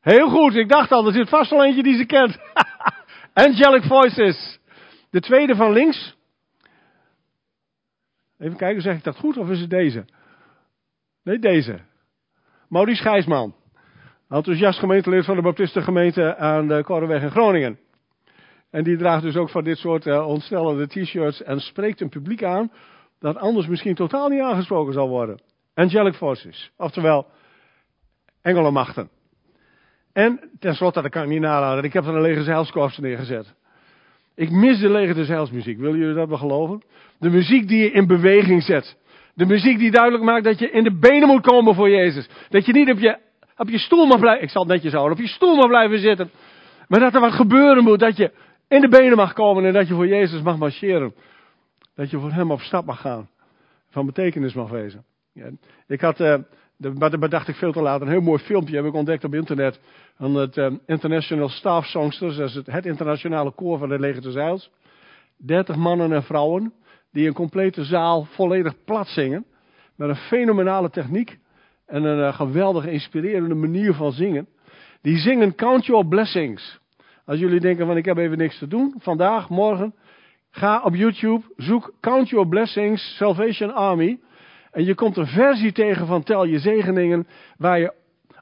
Heel 0.00 0.28
goed, 0.28 0.54
ik 0.54 0.68
dacht 0.68 0.92
al, 0.92 1.06
er 1.06 1.12
zit 1.12 1.28
vast 1.28 1.50
wel 1.50 1.64
eentje 1.64 1.82
die 1.82 1.96
ze 1.96 2.04
kent. 2.04 2.38
Angelic 3.46 3.82
Voices. 3.82 4.58
De 5.10 5.20
tweede 5.20 5.56
van 5.56 5.72
links. 5.72 6.16
Even 8.38 8.56
kijken, 8.56 8.82
zeg 8.82 8.96
ik 8.96 9.04
dat 9.04 9.16
goed 9.16 9.36
of 9.36 9.50
is 9.50 9.60
het 9.60 9.70
deze? 9.70 10.04
Nee, 11.22 11.38
deze. 11.38 11.80
Maurice 12.68 13.02
Gijsman. 13.02 13.54
Enthousiast 14.28 14.78
gemeentelid 14.78 15.24
van 15.24 15.36
de 15.36 15.42
Baptistengemeente 15.42 16.36
aan 16.36 16.68
de 16.68 16.82
Korreweg 16.84 17.22
in 17.22 17.30
Groningen. 17.30 17.78
En 18.70 18.84
die 18.84 18.96
draagt 18.96 19.22
dus 19.22 19.36
ook 19.36 19.50
van 19.50 19.64
dit 19.64 19.78
soort 19.78 20.06
uh, 20.06 20.26
ontstellende 20.26 20.86
t-shirts 20.86 21.42
en 21.42 21.60
spreekt 21.60 22.00
een 22.00 22.08
publiek 22.08 22.44
aan 22.44 22.72
dat 23.18 23.36
anders 23.36 23.66
misschien 23.66 23.94
totaal 23.94 24.28
niet 24.28 24.40
aangesproken 24.40 24.92
zal 24.92 25.08
worden. 25.08 25.40
Angelic 25.74 26.14
Forces, 26.14 26.70
oftewel 26.76 27.26
engelenmachten. 28.42 29.08
En 30.12 30.50
tenslotte, 30.58 31.02
dat 31.02 31.10
kan 31.10 31.22
ik 31.22 31.28
niet 31.28 31.40
nalaten, 31.40 31.84
ik 31.84 31.92
heb 31.92 32.06
er 32.06 32.14
een 32.14 32.20
lege 32.20 32.42
zeilskorps 32.42 32.98
neergezet. 32.98 33.54
Ik 34.34 34.50
mis 34.50 34.80
de 34.80 34.90
lege 34.90 35.24
zeilsmuziek, 35.24 35.78
willen 35.78 35.98
jullie 35.98 36.14
dat 36.14 36.28
wel 36.28 36.38
geloven? 36.38 36.82
De 37.18 37.30
muziek 37.30 37.68
die 37.68 37.82
je 37.82 37.90
in 37.90 38.06
beweging 38.06 38.62
zet. 38.62 38.96
De 39.34 39.46
muziek 39.46 39.78
die 39.78 39.90
duidelijk 39.90 40.24
maakt 40.24 40.44
dat 40.44 40.58
je 40.58 40.70
in 40.70 40.84
de 40.84 40.98
benen 40.98 41.28
moet 41.28 41.46
komen 41.46 41.74
voor 41.74 41.90
Jezus. 41.90 42.28
Dat 42.48 42.66
je 42.66 42.72
niet 42.72 42.90
op 42.90 42.98
je, 42.98 43.18
op 43.56 43.68
je 43.68 43.78
stoel 43.78 44.06
mag 44.06 44.18
blijven, 44.18 44.42
ik 44.42 44.50
zal 44.50 44.62
het 44.62 44.72
netjes 44.72 44.92
houden, 44.92 45.16
op 45.16 45.22
je 45.22 45.28
stoel 45.28 45.56
mag 45.56 45.66
blijven 45.66 45.98
zitten. 45.98 46.30
Maar 46.88 47.00
dat 47.00 47.14
er 47.14 47.20
wat 47.20 47.32
gebeuren 47.32 47.84
moet, 47.84 47.98
dat 47.98 48.16
je 48.16 48.32
in 48.68 48.80
de 48.80 48.88
benen 48.88 49.16
mag 49.16 49.32
komen 49.32 49.64
en 49.64 49.72
dat 49.72 49.88
je 49.88 49.94
voor 49.94 50.06
Jezus 50.06 50.42
mag 50.42 50.58
marcheren. 50.58 51.14
Dat 51.94 52.10
je 52.10 52.18
voor 52.18 52.32
Hem 52.32 52.50
op 52.50 52.60
stap 52.60 52.84
mag 52.84 53.00
gaan. 53.00 53.28
Van 53.90 54.06
betekenis 54.06 54.54
mag 54.54 54.70
wezen. 54.70 55.04
Ja, 55.32 55.50
ik 55.86 56.00
had, 56.00 56.20
uh, 56.20 56.34
dat 56.76 57.20
bedacht 57.20 57.48
ik 57.48 57.54
veel 57.54 57.72
te 57.72 57.82
laat, 57.82 58.00
een 58.00 58.08
heel 58.08 58.20
mooi 58.20 58.42
filmpje 58.42 58.76
heb 58.76 58.84
ik 58.84 58.94
ontdekt 58.94 59.24
op 59.24 59.34
internet. 59.34 59.80
Van 60.16 60.34
het 60.34 60.56
uh, 60.56 60.72
International 60.86 61.48
Staff 61.48 61.86
Songsters, 61.86 62.36
dat 62.36 62.48
is 62.48 62.54
het, 62.54 62.86
internationale 62.86 63.52
koor 63.52 63.78
van 63.78 63.88
de 63.88 63.98
Leger 63.98 64.32
Zeils. 64.32 64.70
30 65.36 65.76
mannen 65.76 66.12
en 66.12 66.22
vrouwen 66.22 66.72
die 67.12 67.26
een 67.26 67.34
complete 67.34 67.84
zaal 67.84 68.24
volledig 68.24 68.84
plat 68.84 69.08
zingen. 69.08 69.44
Met 69.96 70.08
een 70.08 70.16
fenomenale 70.16 70.90
techniek 70.90 71.38
en 71.86 72.04
een 72.04 72.18
uh, 72.18 72.34
geweldige 72.34 72.90
inspirerende 72.90 73.54
manier 73.54 73.94
van 73.94 74.12
zingen. 74.12 74.48
Die 75.00 75.16
zingen 75.16 75.54
Count 75.54 75.86
Your 75.86 76.06
Blessings. 76.06 76.80
Als 77.28 77.38
jullie 77.38 77.60
denken 77.60 77.86
van 77.86 77.96
ik 77.96 78.04
heb 78.04 78.16
even 78.16 78.38
niks 78.38 78.58
te 78.58 78.66
doen, 78.66 78.94
vandaag, 78.98 79.48
morgen, 79.48 79.94
ga 80.50 80.82
op 80.82 80.94
YouTube, 80.94 81.42
zoek 81.56 81.92
Count 82.00 82.28
Your 82.28 82.48
Blessings 82.48 83.16
Salvation 83.16 83.74
Army. 83.74 84.18
En 84.70 84.84
je 84.84 84.94
komt 84.94 85.16
een 85.16 85.26
versie 85.26 85.72
tegen 85.72 86.06
van 86.06 86.22
Tel 86.22 86.44
je 86.44 86.58
zegeningen, 86.58 87.26
waar 87.56 87.78
je 87.78 87.92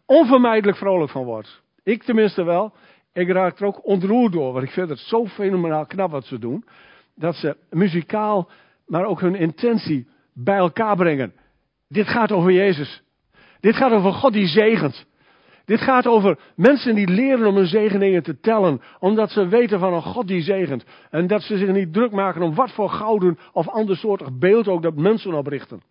onvermijdelijk 0.05 0.79
vrolijk 0.79 1.11
van 1.11 1.25
wordt. 1.25 1.63
Ik 1.83 2.03
tenminste 2.03 2.43
wel. 2.43 2.75
Ik 3.13 3.29
raak 3.29 3.59
er 3.59 3.67
ook 3.67 3.87
ontroerd 3.87 4.33
door, 4.33 4.53
want 4.53 4.65
ik 4.65 4.71
vind 4.71 4.89
het 4.89 4.99
zo 4.99 5.27
fenomenaal 5.27 5.87
knap 5.87 6.11
wat 6.11 6.25
ze 6.25 6.39
doen. 6.39 6.65
Dat 7.15 7.35
ze 7.35 7.57
muzikaal, 7.71 8.51
maar 8.87 9.05
ook 9.05 9.21
hun 9.21 9.35
intentie 9.35 10.07
bij 10.35 10.57
elkaar 10.57 10.97
brengen. 10.97 11.33
Dit 11.89 12.07
gaat 12.09 12.33
over 12.33 12.53
Jezus. 12.53 13.03
Dit 13.61 13.77
gaat 13.77 13.93
over 13.93 14.13
God 14.13 14.33
die 14.33 14.47
zegent. 14.47 15.07
Dit 15.67 15.81
gaat 15.81 16.07
over 16.07 16.39
mensen 16.57 16.95
die 16.95 17.09
leren 17.09 17.47
om 17.47 17.57
hun 17.57 17.67
zegeningen 17.67 18.23
te 18.23 18.41
tellen. 18.41 18.81
Omdat 18.99 19.31
ze 19.31 19.49
weten 19.49 19.79
van 19.79 19.95
een 19.95 20.03
God 20.03 20.27
die 20.27 20.43
zegent. 20.43 20.85
En 21.11 21.27
dat 21.27 21.43
ze 21.43 21.57
zich 21.57 21.73
niet 21.73 21.93
druk 21.93 22.13
maken 22.13 22.43
om 22.43 22.55
wat 22.55 22.71
voor 22.71 22.91
gouden 22.91 23.39
of 23.53 23.69
ander 23.69 23.97
soortig 23.97 24.39
beeld 24.39 24.69
ook 24.69 24.83
dat 24.83 24.97
mensen 24.97 25.35
oprichten. 25.35 25.83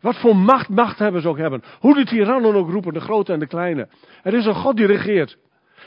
Wat 0.00 0.16
voor 0.16 0.36
macht, 0.36 0.98
hebben 0.98 1.22
ze 1.22 1.28
ook 1.28 1.38
hebben. 1.38 1.62
Hoe 1.80 1.94
de 1.94 2.04
tirannen 2.04 2.54
ook 2.54 2.70
roepen, 2.70 2.92
de 2.92 3.00
grote 3.00 3.32
en 3.32 3.38
de 3.38 3.46
kleine. 3.46 3.88
Er 4.22 4.34
is 4.34 4.46
een 4.46 4.54
God 4.54 4.76
die 4.76 4.86
regeert. 4.86 5.38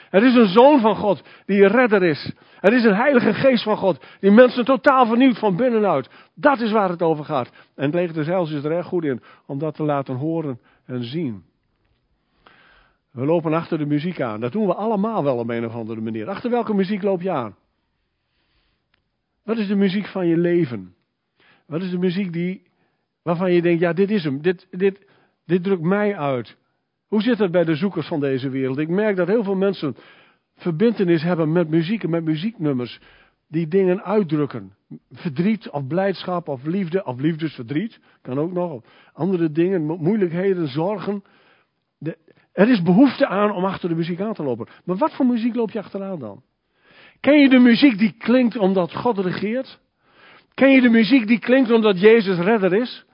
Er 0.09 0.23
is 0.23 0.35
een 0.35 0.47
zoon 0.47 0.79
van 0.79 0.95
God 0.95 1.23
die 1.45 1.67
redder 1.67 2.03
is. 2.03 2.33
Er 2.59 2.73
is 2.73 2.83
een 2.83 2.95
heilige 2.95 3.33
geest 3.33 3.63
van 3.63 3.77
God 3.77 4.05
die 4.19 4.31
mensen 4.31 4.65
totaal 4.65 5.05
vernieuwt 5.05 5.39
van 5.39 5.55
binnenuit. 5.55 6.09
Dat 6.35 6.59
is 6.59 6.71
waar 6.71 6.89
het 6.89 7.01
over 7.01 7.25
gaat. 7.25 7.51
En 7.75 7.85
het 7.85 7.93
leger 7.93 8.13
des 8.13 8.51
is 8.51 8.63
er 8.63 8.71
erg 8.71 8.85
goed 8.85 9.03
in 9.03 9.21
om 9.45 9.59
dat 9.59 9.75
te 9.75 9.83
laten 9.83 10.15
horen 10.15 10.59
en 10.85 11.03
zien. 11.03 11.43
We 13.13 13.25
lopen 13.25 13.53
achter 13.53 13.77
de 13.77 13.85
muziek 13.85 14.21
aan. 14.21 14.39
Dat 14.39 14.51
doen 14.51 14.65
we 14.65 14.73
allemaal 14.73 15.23
wel 15.23 15.37
op 15.37 15.49
een 15.49 15.65
of 15.65 15.73
andere 15.73 16.01
manier. 16.01 16.29
Achter 16.29 16.49
welke 16.49 16.73
muziek 16.73 17.01
loop 17.01 17.21
je 17.21 17.31
aan? 17.31 17.55
Wat 19.43 19.57
is 19.57 19.67
de 19.67 19.75
muziek 19.75 20.07
van 20.07 20.27
je 20.27 20.37
leven? 20.37 20.95
Wat 21.67 21.81
is 21.81 21.89
de 21.89 21.97
muziek 21.97 22.33
die, 22.33 22.61
waarvan 23.23 23.53
je 23.53 23.61
denkt, 23.61 23.79
ja, 23.79 23.93
dit 23.93 24.11
is 24.11 24.23
hem. 24.23 24.41
Dit, 24.41 24.67
dit, 24.71 25.05
dit 25.45 25.63
drukt 25.63 25.81
mij 25.81 26.17
uit. 26.17 26.57
Hoe 27.07 27.21
zit 27.21 27.39
het 27.39 27.51
bij 27.51 27.63
de 27.63 27.75
zoekers 27.75 28.07
van 28.07 28.19
deze 28.19 28.49
wereld? 28.49 28.77
Ik 28.77 28.89
merk 28.89 29.15
dat 29.15 29.27
heel 29.27 29.43
veel 29.43 29.55
mensen 29.55 29.95
verbindenis 30.55 31.23
hebben 31.23 31.51
met 31.51 31.69
muziek 31.69 32.03
en 32.03 32.09
met 32.09 32.23
muzieknummers. 32.23 32.99
Die 33.47 33.67
dingen 33.67 34.03
uitdrukken. 34.03 34.73
Verdriet 35.11 35.69
of 35.69 35.87
blijdschap 35.87 36.47
of 36.47 36.63
liefde 36.63 37.05
of 37.05 37.19
liefdesverdriet. 37.19 37.99
Kan 38.21 38.39
ook 38.39 38.51
nog. 38.51 38.83
Andere 39.13 39.51
dingen, 39.51 39.81
moeilijkheden, 39.81 40.67
zorgen. 40.67 41.23
Er 42.53 42.69
is 42.69 42.81
behoefte 42.81 43.27
aan 43.27 43.51
om 43.51 43.65
achter 43.65 43.89
de 43.89 43.95
muziek 43.95 44.21
aan 44.21 44.33
te 44.33 44.43
lopen. 44.43 44.67
Maar 44.85 44.97
wat 44.97 45.13
voor 45.13 45.25
muziek 45.25 45.55
loop 45.55 45.71
je 45.71 45.79
achteraan 45.79 46.19
dan? 46.19 46.43
Ken 47.19 47.39
je 47.39 47.49
de 47.49 47.59
muziek 47.59 47.97
die 47.97 48.15
klinkt 48.17 48.57
omdat 48.57 48.93
God 48.93 49.17
regeert? 49.17 49.79
Ken 50.53 50.71
je 50.71 50.81
de 50.81 50.89
muziek 50.89 51.27
die 51.27 51.39
klinkt 51.39 51.71
omdat 51.71 51.99
Jezus 51.99 52.37
redder 52.37 52.73
is? 52.73 53.05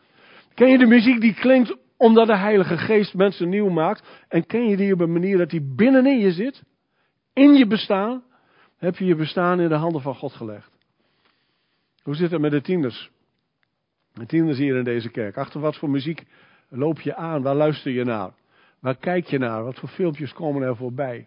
Ken 0.54 0.69
je 0.69 0.78
de 0.78 0.86
muziek 0.86 1.21
die 1.21 1.34
klinkt 1.34 1.78
omdat 1.97 2.28
de 2.28 2.38
Heilige 2.38 2.78
Geest 2.78 3.13
mensen 3.13 3.49
nieuw 3.49 3.69
maakt? 3.69 4.08
En 4.28 4.45
ken 4.45 4.69
je 4.69 4.78
die 4.78 4.93
op 4.93 4.99
een 4.99 5.12
manier 5.12 5.38
dat 5.38 5.49
die 5.49 5.73
binnenin 5.75 6.19
je 6.19 6.32
zit? 6.32 6.63
In 7.34 7.54
je 7.54 7.67
bestaan? 7.67 8.23
Heb 8.78 8.97
je 8.97 9.06
je 9.06 9.15
bestaan 9.15 9.60
in 9.60 9.69
de 9.69 9.75
handen 9.75 10.02
van 10.02 10.15
God 10.15 10.34
gelegd? 10.34 10.78
Hoe 12.04 12.15
zit 12.15 12.32
het 12.32 12.41
met 12.41 12.52
de 12.52 12.62
tieners? 12.62 13.12
De 14.13 14.25
tieners 14.25 14.58
hier 14.58 14.75
in 14.75 14.84
deze 14.84 15.10
kerk. 15.10 15.38
Achter 15.38 15.60
wat 15.60 15.78
voor 15.78 15.89
muziek 15.89 16.23
loop 16.69 17.02
je 17.02 17.15
aan? 17.15 17.41
Waar 17.41 17.56
luister 17.56 17.91
je 17.91 18.04
naar? 18.04 18.32
Waar 18.82 18.98
kijk 18.98 19.26
je 19.26 19.38
naar? 19.38 19.63
Wat 19.63 19.80
voor 19.80 19.89
filmpjes 19.89 20.34
komen 20.34 20.62
er 20.62 20.76
voorbij? 20.76 21.26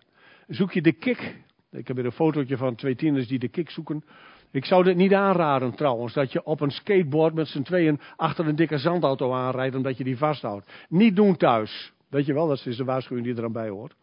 Zoek 0.48 0.72
je 0.72 0.82
de 0.82 0.92
kick? 0.92 1.36
Ik 1.70 1.88
heb 1.88 1.96
hier 1.96 2.04
een 2.04 2.12
fotootje 2.12 2.56
van 2.56 2.74
twee 2.74 2.94
tieners 2.94 3.28
die 3.28 3.38
de 3.38 3.48
kick 3.48 3.70
zoeken. 3.70 4.04
Ik 4.50 4.64
zou 4.64 4.84
dit 4.84 4.96
niet 4.96 5.14
aanraden 5.14 5.74
trouwens, 5.74 6.12
dat 6.12 6.32
je 6.32 6.44
op 6.44 6.60
een 6.60 6.70
skateboard 6.70 7.34
met 7.34 7.48
z'n 7.48 7.62
tweeën 7.62 8.00
achter 8.16 8.48
een 8.48 8.56
dikke 8.56 8.78
zandauto 8.78 9.32
aanrijdt 9.32 9.76
omdat 9.76 9.96
je 9.96 10.04
die 10.04 10.16
vasthoudt. 10.16 10.86
Niet 10.88 11.16
doen 11.16 11.36
thuis. 11.36 11.92
Weet 12.08 12.26
je 12.26 12.34
wel, 12.34 12.48
dat 12.48 12.66
is 12.66 12.76
de 12.76 12.84
waarschuwing 12.84 13.26
die 13.26 13.36
er 13.36 13.44
aan 13.44 13.52
bij 13.52 13.68
hoort. 13.68 13.94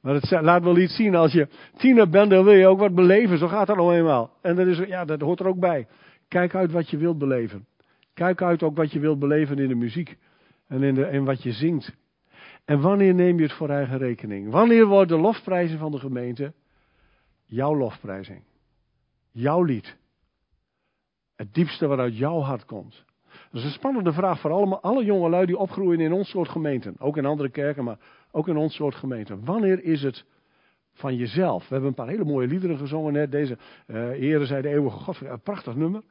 Maar 0.00 0.14
het 0.14 0.30
laat 0.30 0.62
wel 0.62 0.78
iets 0.78 0.96
zien, 0.96 1.14
als 1.14 1.32
je 1.32 1.48
tiener 1.76 2.08
bent, 2.08 2.30
dan 2.30 2.44
wil 2.44 2.52
je 2.52 2.66
ook 2.66 2.78
wat 2.78 2.94
beleven. 2.94 3.38
Zo 3.38 3.48
gaat 3.48 3.66
dat 3.66 3.76
nou 3.76 3.94
eenmaal. 3.94 4.30
En 4.42 4.56
dat, 4.56 4.66
is, 4.66 4.78
ja, 4.78 5.04
dat 5.04 5.20
hoort 5.20 5.40
er 5.40 5.46
ook 5.46 5.58
bij. 5.58 5.86
Kijk 6.28 6.54
uit 6.54 6.72
wat 6.72 6.90
je 6.90 6.96
wilt 6.96 7.18
beleven. 7.18 7.66
Kijk 8.14 8.42
uit 8.42 8.62
ook 8.62 8.76
wat 8.76 8.92
je 8.92 9.00
wilt 9.00 9.18
beleven 9.18 9.58
in 9.58 9.68
de 9.68 9.74
muziek. 9.74 10.16
En 10.68 10.82
in, 10.82 10.94
de, 10.94 11.08
in 11.10 11.24
wat 11.24 11.42
je 11.42 11.52
zingt. 11.52 11.96
En 12.68 12.80
wanneer 12.80 13.14
neem 13.14 13.36
je 13.36 13.42
het 13.42 13.52
voor 13.52 13.68
eigen 13.68 13.98
rekening? 13.98 14.50
Wanneer 14.50 14.86
wordt 14.86 15.08
de 15.08 15.18
lofprijzen 15.18 15.78
van 15.78 15.92
de 15.92 15.98
gemeente 15.98 16.52
jouw 17.44 17.76
lofprijzing? 17.76 18.42
Jouw 19.30 19.62
lied. 19.62 19.96
Het 21.36 21.54
diepste 21.54 21.86
wat 21.86 21.98
uit 21.98 22.16
jouw 22.16 22.40
hart 22.40 22.64
komt. 22.64 23.04
Dat 23.50 23.60
is 23.60 23.64
een 23.64 23.70
spannende 23.70 24.12
vraag 24.12 24.40
voor 24.40 24.50
allemaal, 24.50 24.80
alle 24.80 25.04
jongelui 25.04 25.46
die 25.46 25.56
opgroeien 25.56 26.00
in 26.00 26.12
ons 26.12 26.28
soort 26.30 26.48
gemeenten. 26.48 26.94
Ook 26.98 27.16
in 27.16 27.24
andere 27.24 27.50
kerken, 27.50 27.84
maar 27.84 27.98
ook 28.30 28.48
in 28.48 28.56
ons 28.56 28.74
soort 28.74 28.94
gemeenten. 28.94 29.44
Wanneer 29.44 29.84
is 29.84 30.02
het 30.02 30.24
van 30.92 31.16
jezelf? 31.16 31.62
We 31.62 31.68
hebben 31.68 31.88
een 31.88 31.94
paar 31.94 32.08
hele 32.08 32.24
mooie 32.24 32.46
liederen 32.46 32.78
gezongen 32.78 33.12
net. 33.12 33.30
Deze 33.30 33.58
uh, 33.86 34.08
Ere 34.10 34.46
zei 34.46 34.62
de 34.62 34.68
eeuwige 34.68 34.98
God. 34.98 35.20
Een 35.20 35.40
prachtig 35.40 35.74
nummer. 35.74 36.02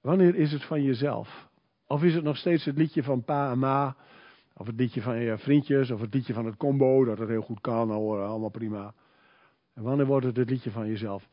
Wanneer 0.00 0.34
is 0.34 0.52
het 0.52 0.64
van 0.64 0.82
jezelf? 0.82 1.48
Of 1.86 2.02
is 2.02 2.14
het 2.14 2.24
nog 2.24 2.36
steeds 2.36 2.64
het 2.64 2.76
liedje 2.76 3.02
van 3.02 3.24
pa 3.24 3.50
en 3.50 3.58
ma? 3.58 3.96
Of 4.58 4.66
het 4.66 4.76
liedje 4.76 5.02
van 5.02 5.20
je 5.20 5.38
vriendjes? 5.38 5.90
Of 5.90 6.00
het 6.00 6.14
liedje 6.14 6.32
van 6.32 6.46
het 6.46 6.56
combo, 6.56 7.04
dat 7.04 7.18
het 7.18 7.28
heel 7.28 7.42
goed 7.42 7.60
kan, 7.60 7.90
hoor, 7.90 8.22
allemaal 8.22 8.50
prima. 8.50 8.94
En 9.74 9.82
wanneer 9.82 10.06
wordt 10.06 10.26
het 10.26 10.36
het 10.36 10.50
liedje 10.50 10.70
van 10.70 10.86
jezelf? 10.86 11.28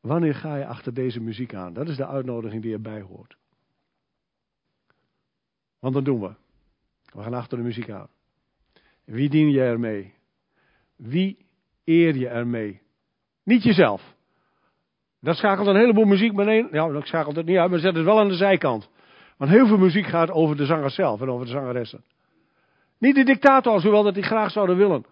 Wanneer 0.00 0.34
ga 0.34 0.56
je 0.56 0.66
achter 0.66 0.94
deze 0.94 1.20
muziek 1.20 1.54
aan? 1.54 1.72
Dat 1.72 1.88
is 1.88 1.96
de 1.96 2.06
uitnodiging 2.06 2.62
die 2.62 2.72
erbij 2.72 3.00
hoort. 3.00 3.36
Want 5.78 5.94
dat 5.94 6.04
doen 6.04 6.20
we. 6.20 6.34
We 7.12 7.22
gaan 7.22 7.34
achter 7.34 7.58
de 7.58 7.64
muziek 7.64 7.90
aan. 7.90 8.08
Wie 9.04 9.28
dien 9.28 9.50
je 9.50 9.60
ermee? 9.60 10.14
Wie 10.96 11.46
eer 11.84 12.16
je 12.16 12.28
ermee? 12.28 12.80
Niet 13.44 13.62
jezelf. 13.62 14.14
Dat 15.20 15.36
schakelt 15.36 15.66
een 15.66 15.76
heleboel 15.76 16.04
muziek 16.04 16.34
beneden. 16.34 16.68
Ja, 16.72 16.88
dat 16.88 17.06
schakelt 17.06 17.36
het 17.36 17.46
niet 17.46 17.56
uit, 17.56 17.70
maar 17.70 17.78
zet 17.78 17.94
het 17.94 18.04
wel 18.04 18.20
aan 18.20 18.28
de 18.28 18.34
zijkant. 18.34 18.90
Want 19.36 19.50
heel 19.50 19.66
veel 19.66 19.78
muziek 19.78 20.06
gaat 20.06 20.30
over 20.30 20.56
de 20.56 20.66
zanger 20.66 20.90
zelf 20.90 21.20
en 21.20 21.28
over 21.28 21.46
de 21.46 21.52
zangeressen. 21.52 22.04
Niet 23.02 23.14
de 23.14 23.24
dictators, 23.24 23.82
hoewel 23.82 24.02
dat 24.02 24.14
die 24.14 24.22
graag 24.22 24.50
zouden 24.50 24.76
willen. 24.76 25.04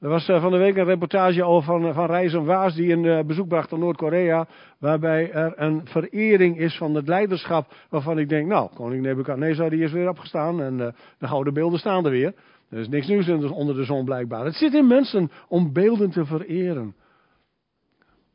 Er 0.00 0.08
was 0.08 0.28
eh, 0.28 0.40
van 0.40 0.50
de 0.50 0.58
week 0.58 0.76
een 0.76 0.84
reportage 0.84 1.44
over 1.44 1.64
van, 1.64 1.86
eh, 1.86 1.94
van 1.94 2.06
Reizen 2.06 2.44
Waas 2.44 2.74
die 2.74 2.92
een 2.92 3.04
eh, 3.04 3.24
bezoek 3.24 3.48
bracht 3.48 3.72
aan 3.72 3.78
Noord-Korea. 3.78 4.48
Waarbij 4.78 5.32
er 5.32 5.52
een 5.56 5.86
verering 5.86 6.58
is 6.58 6.76
van 6.76 6.94
het 6.94 7.08
leiderschap. 7.08 7.74
Waarvan 7.88 8.18
ik 8.18 8.28
denk, 8.28 8.46
nou, 8.46 8.70
koning 8.74 9.02
Nebuchadnezzar 9.02 9.70
die 9.70 9.82
is 9.82 9.92
weer 9.92 10.08
opgestaan. 10.08 10.62
En 10.62 10.76
de 11.18 11.26
gouden 11.26 11.54
beelden 11.54 11.78
staan 11.78 12.04
er 12.04 12.10
weer. 12.10 12.34
Er 12.68 12.78
is 12.78 12.88
niks 12.88 13.06
nieuws 13.06 13.28
onder 13.50 13.74
de 13.74 13.84
zon 13.84 14.04
blijkbaar. 14.04 14.44
Het 14.44 14.54
zit 14.54 14.74
in 14.74 14.86
mensen 14.86 15.30
om 15.48 15.72
beelden 15.72 16.10
te 16.10 16.24
vereren. 16.24 16.94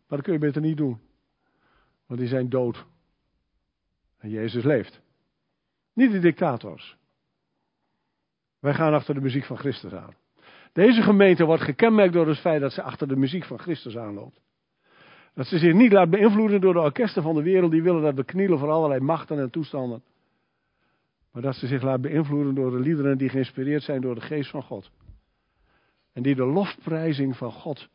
Maar 0.07 0.17
dat 0.17 0.21
kun 0.21 0.33
je 0.33 0.39
beter 0.39 0.61
niet 0.61 0.77
doen. 0.77 0.99
Want 2.07 2.19
die 2.19 2.29
zijn 2.29 2.49
dood. 2.49 2.85
En 4.19 4.29
Jezus 4.29 4.63
leeft. 4.63 5.01
Niet 5.93 6.11
de 6.11 6.19
dictators. 6.19 6.97
Wij 8.65 8.73
gaan 8.73 8.93
achter 8.93 9.13
de 9.13 9.21
muziek 9.21 9.43
van 9.43 9.58
Christus 9.58 9.93
aan. 9.93 10.13
Deze 10.73 11.01
gemeente 11.01 11.45
wordt 11.45 11.63
gekenmerkt 11.63 12.13
door 12.13 12.28
het 12.28 12.39
feit 12.39 12.62
dat 12.62 12.71
ze 12.71 12.82
achter 12.82 13.08
de 13.08 13.15
muziek 13.15 13.45
van 13.45 13.60
Christus 13.60 13.97
aanloopt. 13.97 14.41
Dat 15.34 15.45
ze 15.45 15.58
zich 15.58 15.73
niet 15.73 15.91
laat 15.91 16.10
beïnvloeden 16.10 16.62
door 16.62 16.73
de 16.73 16.80
orkesten 16.80 17.23
van 17.23 17.36
de 17.36 17.43
wereld 17.43 17.71
die 17.71 17.84
willen 17.84 18.01
dat 18.01 18.15
we 18.15 18.23
knielen 18.23 18.60
voor 18.60 18.69
allerlei 18.69 18.99
machten 18.99 19.39
en 19.39 19.49
toestanden. 19.49 20.04
Maar 21.32 21.41
dat 21.41 21.56
ze 21.56 21.67
zich 21.67 21.82
laat 21.82 22.01
beïnvloeden 22.01 22.56
door 22.56 22.71
de 22.71 22.80
liederen 22.80 23.17
die 23.17 23.30
geïnspireerd 23.30 23.84
zijn 23.84 24.01
door 24.01 24.15
de 24.15 24.21
geest 24.21 24.49
van 24.49 24.63
God. 24.63 24.91
En 26.13 26.23
die 26.23 26.36
de 26.36 26.45
lofprijzing 26.45 27.38
van 27.38 27.51
God 27.51 27.89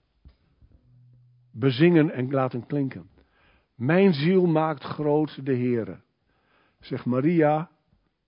bezingen 1.53 2.11
en 2.11 2.31
laten 2.31 2.67
klinken. 2.67 3.09
Mijn 3.75 4.13
ziel 4.13 4.47
maakt 4.47 4.83
groot 4.83 5.47
de 5.47 5.55
Heere. 5.55 6.01
Zegt 6.81 7.05
Maria, 7.05 7.71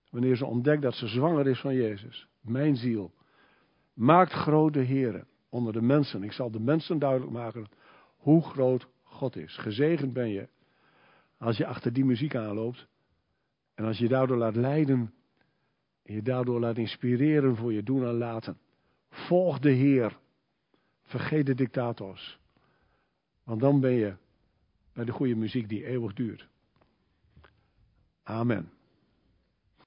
wanneer 0.09 0.35
ze 0.35 0.45
ontdekt 0.45 0.81
dat 0.81 0.93
ze 0.93 1.07
zwanger 1.07 1.47
is 1.47 1.59
van 1.59 1.73
Jezus. 1.73 2.31
Mijn 2.43 2.75
ziel 2.75 3.13
maakt 3.93 4.31
groot 4.31 4.73
de 4.73 5.25
onder 5.49 5.73
de 5.73 5.81
mensen. 5.81 6.23
Ik 6.23 6.31
zal 6.31 6.51
de 6.51 6.59
mensen 6.59 6.99
duidelijk 6.99 7.31
maken 7.31 7.67
hoe 8.17 8.41
groot 8.41 8.87
God 9.03 9.35
is. 9.35 9.57
Gezegend 9.57 10.13
ben 10.13 10.29
je 10.29 10.47
als 11.37 11.57
je 11.57 11.65
achter 11.65 11.93
die 11.93 12.05
muziek 12.05 12.35
aanloopt. 12.35 12.87
En 13.75 13.85
als 13.85 13.97
je 13.97 14.07
daardoor 14.07 14.37
laat 14.37 14.55
leiden. 14.55 15.13
En 16.03 16.13
je 16.13 16.21
daardoor 16.21 16.59
laat 16.59 16.77
inspireren 16.77 17.55
voor 17.55 17.73
je 17.73 17.83
doen 17.83 18.05
en 18.05 18.17
laten. 18.17 18.57
Volg 19.09 19.59
de 19.59 19.71
Heer. 19.71 20.19
Vergeet 21.01 21.45
de 21.45 21.55
dictators. 21.55 22.39
Want 23.43 23.61
dan 23.61 23.79
ben 23.79 23.91
je 23.91 24.15
bij 24.93 25.05
de 25.05 25.11
goede 25.11 25.35
muziek 25.35 25.69
die 25.69 25.85
eeuwig 25.85 26.13
duurt. 26.13 26.47
Amen. 28.23 28.71